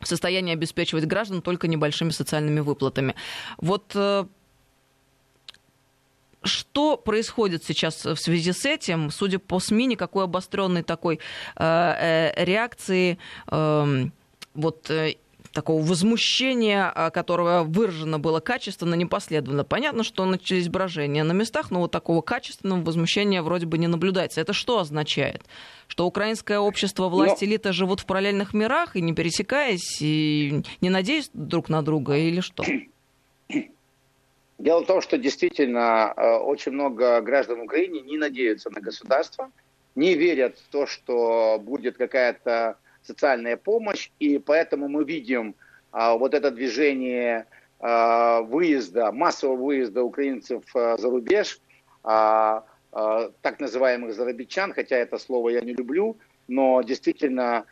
в 0.00 0.06
состоянии 0.06 0.52
обеспечивать 0.52 1.06
граждан 1.06 1.42
только 1.42 1.66
небольшими 1.66 2.10
социальными 2.10 2.60
выплатами. 2.60 3.14
Вот 3.58 3.92
э, 3.94 4.26
что 6.44 6.96
происходит 6.96 7.64
сейчас 7.64 8.04
в 8.04 8.16
связи 8.16 8.52
с 8.52 8.64
этим? 8.64 9.10
Судя 9.10 9.38
по 9.38 9.60
СМИ, 9.60 9.86
никакой 9.86 10.24
обостренной 10.24 10.82
такой 10.82 11.20
э, 11.56 12.44
реакции 12.44 13.18
эм, 13.50 14.12
вот 14.54 14.90
такого 15.54 15.82
возмущения, 15.82 16.92
а, 16.94 17.10
которого 17.10 17.62
выражено 17.62 18.18
было 18.18 18.40
качественно, 18.40 18.94
не 18.94 19.06
последовало. 19.06 19.62
Понятно, 19.62 20.02
что 20.02 20.26
начались 20.26 20.68
брожения 20.68 21.24
на 21.24 21.32
местах, 21.32 21.70
но 21.70 21.80
вот 21.80 21.92
такого 21.92 22.20
качественного 22.20 22.82
возмущения 22.82 23.40
вроде 23.42 23.64
бы 23.64 23.78
не 23.78 23.86
наблюдается. 23.86 24.40
Это 24.40 24.52
что 24.52 24.80
означает? 24.80 25.42
Что 25.86 26.06
украинское 26.06 26.58
общество, 26.58 27.08
власть, 27.08 27.40
но... 27.40 27.46
элита 27.46 27.72
живут 27.72 28.00
в 28.00 28.06
параллельных 28.06 28.52
мирах 28.52 28.96
и 28.96 29.00
не 29.00 29.14
пересекаясь, 29.14 30.02
и 30.02 30.62
не 30.80 30.90
надеясь 30.90 31.30
друг 31.32 31.68
на 31.68 31.82
друга, 31.82 32.16
или 32.16 32.40
что? 32.40 32.64
Дело 34.58 34.82
в 34.82 34.86
том, 34.86 35.00
что 35.00 35.18
действительно 35.18 36.12
э, 36.16 36.36
очень 36.36 36.72
много 36.72 37.20
граждан 37.20 37.60
Украины 37.60 38.00
не 38.00 38.18
надеются 38.18 38.70
на 38.70 38.80
государство, 38.80 39.50
не 39.94 40.14
верят 40.14 40.58
в 40.58 40.68
то, 40.68 40.86
что 40.86 41.58
будет 41.60 41.96
какая-то 41.96 42.76
социальная 43.02 43.56
помощь, 43.56 44.10
и 44.18 44.38
поэтому 44.38 44.88
мы 44.88 45.04
видим 45.04 45.54
а, 45.92 46.16
вот 46.16 46.34
это 46.34 46.50
движение 46.50 47.46
а, 47.78 48.40
выезда, 48.42 49.12
массового 49.12 49.56
выезда 49.56 50.02
украинцев 50.02 50.64
а, 50.74 50.96
за 50.96 51.10
рубеж, 51.10 51.60
а, 52.02 52.64
так 53.42 53.58
называемых 53.58 54.14
зарабичан, 54.14 54.72
хотя 54.72 54.96
это 54.96 55.18
слово 55.18 55.48
я 55.48 55.60
не 55.60 55.72
люблю, 55.72 56.16
но 56.46 56.80
действительно 56.82 57.64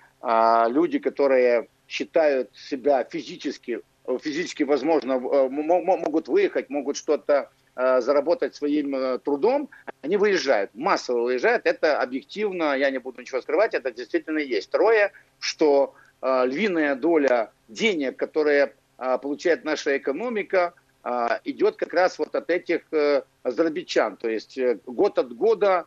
люди, 0.68 0.98
которые 0.98 1.68
считают 1.86 2.50
себя 2.56 3.04
физически, 3.04 3.82
физически 4.20 4.62
возможно, 4.62 5.18
могут 5.18 6.28
выехать, 6.28 6.70
могут 6.70 6.96
что-то 6.96 7.50
Э, 7.74 8.02
заработать 8.02 8.54
своим 8.54 8.94
э, 8.94 9.18
трудом, 9.18 9.70
они 10.02 10.18
выезжают, 10.18 10.74
массово 10.74 11.22
выезжают. 11.22 11.64
Это 11.64 12.02
объективно, 12.02 12.76
я 12.76 12.90
не 12.90 12.98
буду 12.98 13.22
ничего 13.22 13.40
скрывать, 13.40 13.72
это 13.72 13.90
действительно 13.90 14.40
есть. 14.40 14.68
Второе, 14.68 15.10
что 15.38 15.94
э, 16.20 16.42
львиная 16.44 16.96
доля 16.96 17.50
денег, 17.68 18.18
которые 18.18 18.74
получает 18.98 19.64
наша 19.64 19.96
экономика, 19.96 20.74
идет 21.44 21.74
как 21.76 21.92
раз 21.92 22.18
вот 22.18 22.36
от 22.36 22.50
этих 22.50 22.82
э, 22.92 23.22
азербайджан. 23.42 24.16
То 24.16 24.28
есть 24.28 24.56
э, 24.58 24.78
год 24.86 25.18
от 25.18 25.34
года 25.34 25.86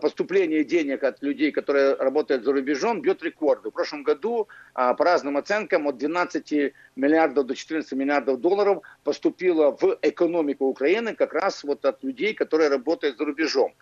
поступление 0.00 0.64
денег 0.64 1.04
от 1.04 1.22
людей, 1.22 1.52
которые 1.52 1.94
работают 1.94 2.44
за 2.44 2.52
рубежом, 2.52 3.00
бьет 3.00 3.22
рекорды. 3.22 3.70
В 3.70 3.72
прошлом 3.72 4.02
году, 4.02 4.48
по 4.74 4.96
разным 4.98 5.36
оценкам, 5.36 5.86
от 5.86 5.98
12 5.98 6.74
миллиардов 6.96 7.46
до 7.46 7.54
14 7.54 7.92
миллиардов 7.92 8.40
долларов 8.40 8.82
поступило 9.04 9.76
в 9.80 9.98
экономику 10.02 10.66
Украины 10.66 11.14
как 11.14 11.32
раз 11.32 11.64
вот 11.64 11.84
от 11.84 12.02
людей, 12.04 12.34
которые 12.34 12.68
работают 12.70 13.18
за 13.18 13.24
рубежом. 13.24 13.72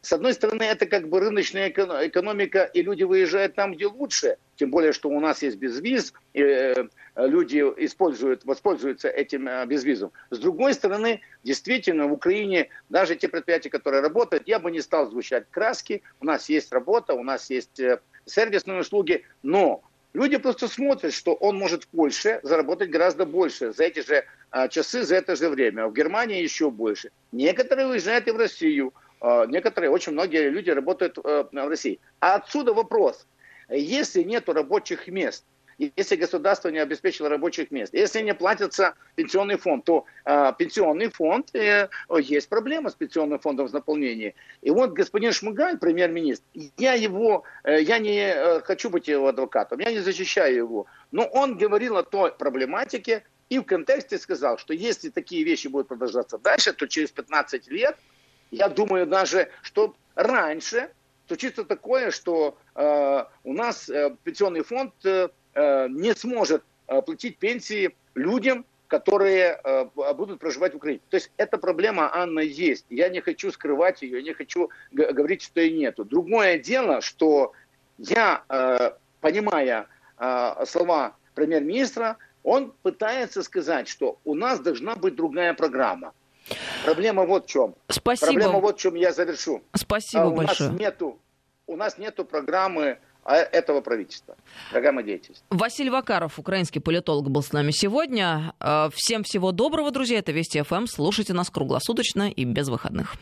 С 0.00 0.12
одной 0.12 0.32
стороны, 0.34 0.62
это 0.62 0.86
как 0.86 1.08
бы 1.08 1.20
рыночная 1.20 1.68
экономика, 1.70 2.64
и 2.64 2.82
люди 2.82 3.02
выезжают 3.02 3.54
там, 3.54 3.72
где 3.74 3.86
лучше, 3.86 4.36
тем 4.56 4.70
более, 4.70 4.92
что 4.92 5.08
у 5.08 5.20
нас 5.20 5.42
есть 5.42 5.56
безвиз, 5.56 6.12
и 6.34 6.40
э, 6.40 6.86
люди 7.16 7.58
используют, 7.78 8.44
воспользуются 8.44 9.08
этим 9.08 9.48
э, 9.48 9.66
безвизом. 9.66 10.12
С 10.30 10.38
другой 10.38 10.74
стороны, 10.74 11.20
действительно, 11.42 12.06
в 12.06 12.12
Украине 12.12 12.68
даже 12.88 13.16
те 13.16 13.28
предприятия, 13.28 13.70
которые 13.70 14.02
работают, 14.02 14.46
я 14.46 14.58
бы 14.58 14.70
не 14.70 14.80
стал 14.80 15.10
звучать 15.10 15.46
краски, 15.50 16.02
у 16.20 16.26
нас 16.26 16.48
есть 16.48 16.72
работа, 16.72 17.14
у 17.14 17.22
нас 17.22 17.50
есть 17.50 17.80
э, 17.80 18.00
сервисные 18.24 18.80
услуги, 18.80 19.24
но 19.42 19.82
люди 20.14 20.36
просто 20.36 20.68
смотрят, 20.68 21.12
что 21.12 21.34
он 21.34 21.56
может 21.58 21.84
в 21.84 21.88
Польше 21.88 22.40
заработать 22.42 22.90
гораздо 22.90 23.24
больше 23.24 23.72
за 23.72 23.84
эти 23.84 24.00
же 24.00 24.24
часы, 24.68 25.02
за 25.02 25.16
это 25.16 25.34
же 25.34 25.48
время, 25.48 25.86
в 25.86 25.94
Германии 25.94 26.42
еще 26.42 26.70
больше. 26.70 27.10
Некоторые 27.32 27.88
уезжают 27.88 28.28
и 28.28 28.32
в 28.32 28.36
Россию, 28.36 28.92
некоторые, 29.48 29.90
очень 29.90 30.12
многие 30.12 30.48
люди 30.50 30.70
работают 30.70 31.18
э, 31.18 31.44
в 31.50 31.68
России. 31.68 32.00
А 32.20 32.36
отсюда 32.36 32.74
вопрос. 32.74 33.26
Если 33.68 34.22
нет 34.22 34.48
рабочих 34.48 35.06
мест, 35.08 35.44
если 35.96 36.16
государство 36.16 36.68
не 36.68 36.78
обеспечило 36.78 37.28
рабочих 37.28 37.70
мест, 37.70 37.94
если 37.94 38.20
не 38.20 38.34
платится 38.34 38.94
пенсионный 39.14 39.56
фонд, 39.56 39.84
то 39.84 40.04
э, 40.24 40.52
пенсионный 40.58 41.08
фонд, 41.08 41.54
э, 41.54 41.88
есть 42.20 42.48
проблема 42.48 42.90
с 42.90 42.94
пенсионным 42.94 43.38
фондом 43.38 43.66
в 43.68 43.72
наполнении. 43.72 44.34
И 44.60 44.70
вот 44.70 44.92
господин 44.92 45.32
Шмыгаль, 45.32 45.78
премьер-министр, 45.78 46.44
я 46.78 46.94
его, 46.94 47.44
э, 47.64 47.82
я 47.82 47.98
не 47.98 48.18
э, 48.18 48.60
хочу 48.60 48.90
быть 48.90 49.08
его 49.08 49.28
адвокатом, 49.28 49.80
я 49.80 49.90
не 49.90 50.00
защищаю 50.00 50.56
его, 50.56 50.86
но 51.10 51.24
он 51.24 51.56
говорил 51.56 51.96
о 51.96 52.02
той 52.02 52.32
проблематике 52.32 53.24
и 53.48 53.58
в 53.58 53.64
контексте 53.64 54.18
сказал, 54.18 54.58
что 54.58 54.72
если 54.72 55.10
такие 55.10 55.44
вещи 55.44 55.68
будут 55.68 55.88
продолжаться 55.88 56.38
дальше, 56.38 56.72
то 56.72 56.86
через 56.86 57.10
15 57.10 57.68
лет 57.68 57.96
я 58.52 58.68
думаю 58.68 59.06
даже, 59.06 59.48
что 59.62 59.96
раньше 60.14 60.90
случится 61.26 61.64
такое, 61.64 62.10
что 62.10 62.56
э, 62.74 63.24
у 63.44 63.52
нас 63.52 63.88
э, 63.88 64.14
пенсионный 64.22 64.62
фонд 64.62 64.92
э, 65.04 65.28
э 65.54 65.88
не 65.88 66.14
сможет 66.14 66.62
э, 66.86 67.02
платить 67.02 67.38
пенсии 67.38 67.96
людям, 68.14 68.64
которые 68.88 69.58
э, 69.64 69.86
будут 70.14 70.38
проживать 70.38 70.74
в 70.74 70.76
Украине. 70.76 71.00
То 71.08 71.16
есть 71.16 71.32
эта 71.38 71.56
проблема, 71.56 72.14
Анна, 72.14 72.40
есть. 72.40 72.84
Я 72.90 73.08
не 73.08 73.22
хочу 73.22 73.50
скрывать 73.50 74.02
ее, 74.02 74.22
не 74.22 74.34
хочу 74.34 74.68
говорить, 74.90 75.42
что 75.42 75.60
ее 75.60 75.78
нету. 75.78 76.04
Другое 76.04 76.58
дело, 76.58 77.00
что 77.00 77.52
я, 77.96 78.42
э, 78.50 78.90
понимая 79.20 79.86
э, 80.18 80.64
слова 80.66 81.16
премьер-министра, 81.34 82.18
он 82.42 82.74
пытается 82.82 83.42
сказать, 83.42 83.88
что 83.88 84.18
у 84.24 84.34
нас 84.34 84.60
должна 84.60 84.94
быть 84.94 85.14
другая 85.14 85.54
программа. 85.54 86.12
Проблема 86.84 87.24
вот 87.24 87.46
в 87.46 87.48
чем. 87.48 87.74
Спасибо. 87.88 88.32
Проблема 88.32 88.60
вот 88.60 88.78
в 88.78 88.80
чем 88.80 88.94
я 88.94 89.12
завершу. 89.12 89.62
Спасибо 89.74 90.24
а 90.24 90.28
у 90.28 90.34
большое. 90.34 90.70
Нас 90.70 90.80
нету, 90.80 91.18
у 91.66 91.76
нас 91.76 91.98
нету 91.98 92.24
программы 92.24 92.98
а, 93.24 93.36
этого 93.36 93.80
правительства. 93.80 94.36
Программа 94.70 95.02
деятельности. 95.02 95.44
Василий 95.50 95.90
Вакаров, 95.90 96.38
украинский 96.38 96.80
политолог, 96.80 97.30
был 97.30 97.42
с 97.42 97.52
нами 97.52 97.70
сегодня. 97.70 98.54
А, 98.58 98.90
всем 98.92 99.22
всего 99.22 99.52
доброго, 99.52 99.90
друзья. 99.90 100.18
Это 100.18 100.32
Вести 100.32 100.60
ФМ. 100.60 100.86
Слушайте 100.86 101.32
нас 101.32 101.50
круглосуточно 101.50 102.30
и 102.30 102.44
без 102.44 102.68
выходных. 102.68 103.14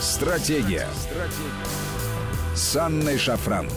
Стратегия. 0.00 0.86
Стратегия. 0.94 1.86
С 2.54 2.76
Анной 2.76 3.18
Шафран. 3.18 3.68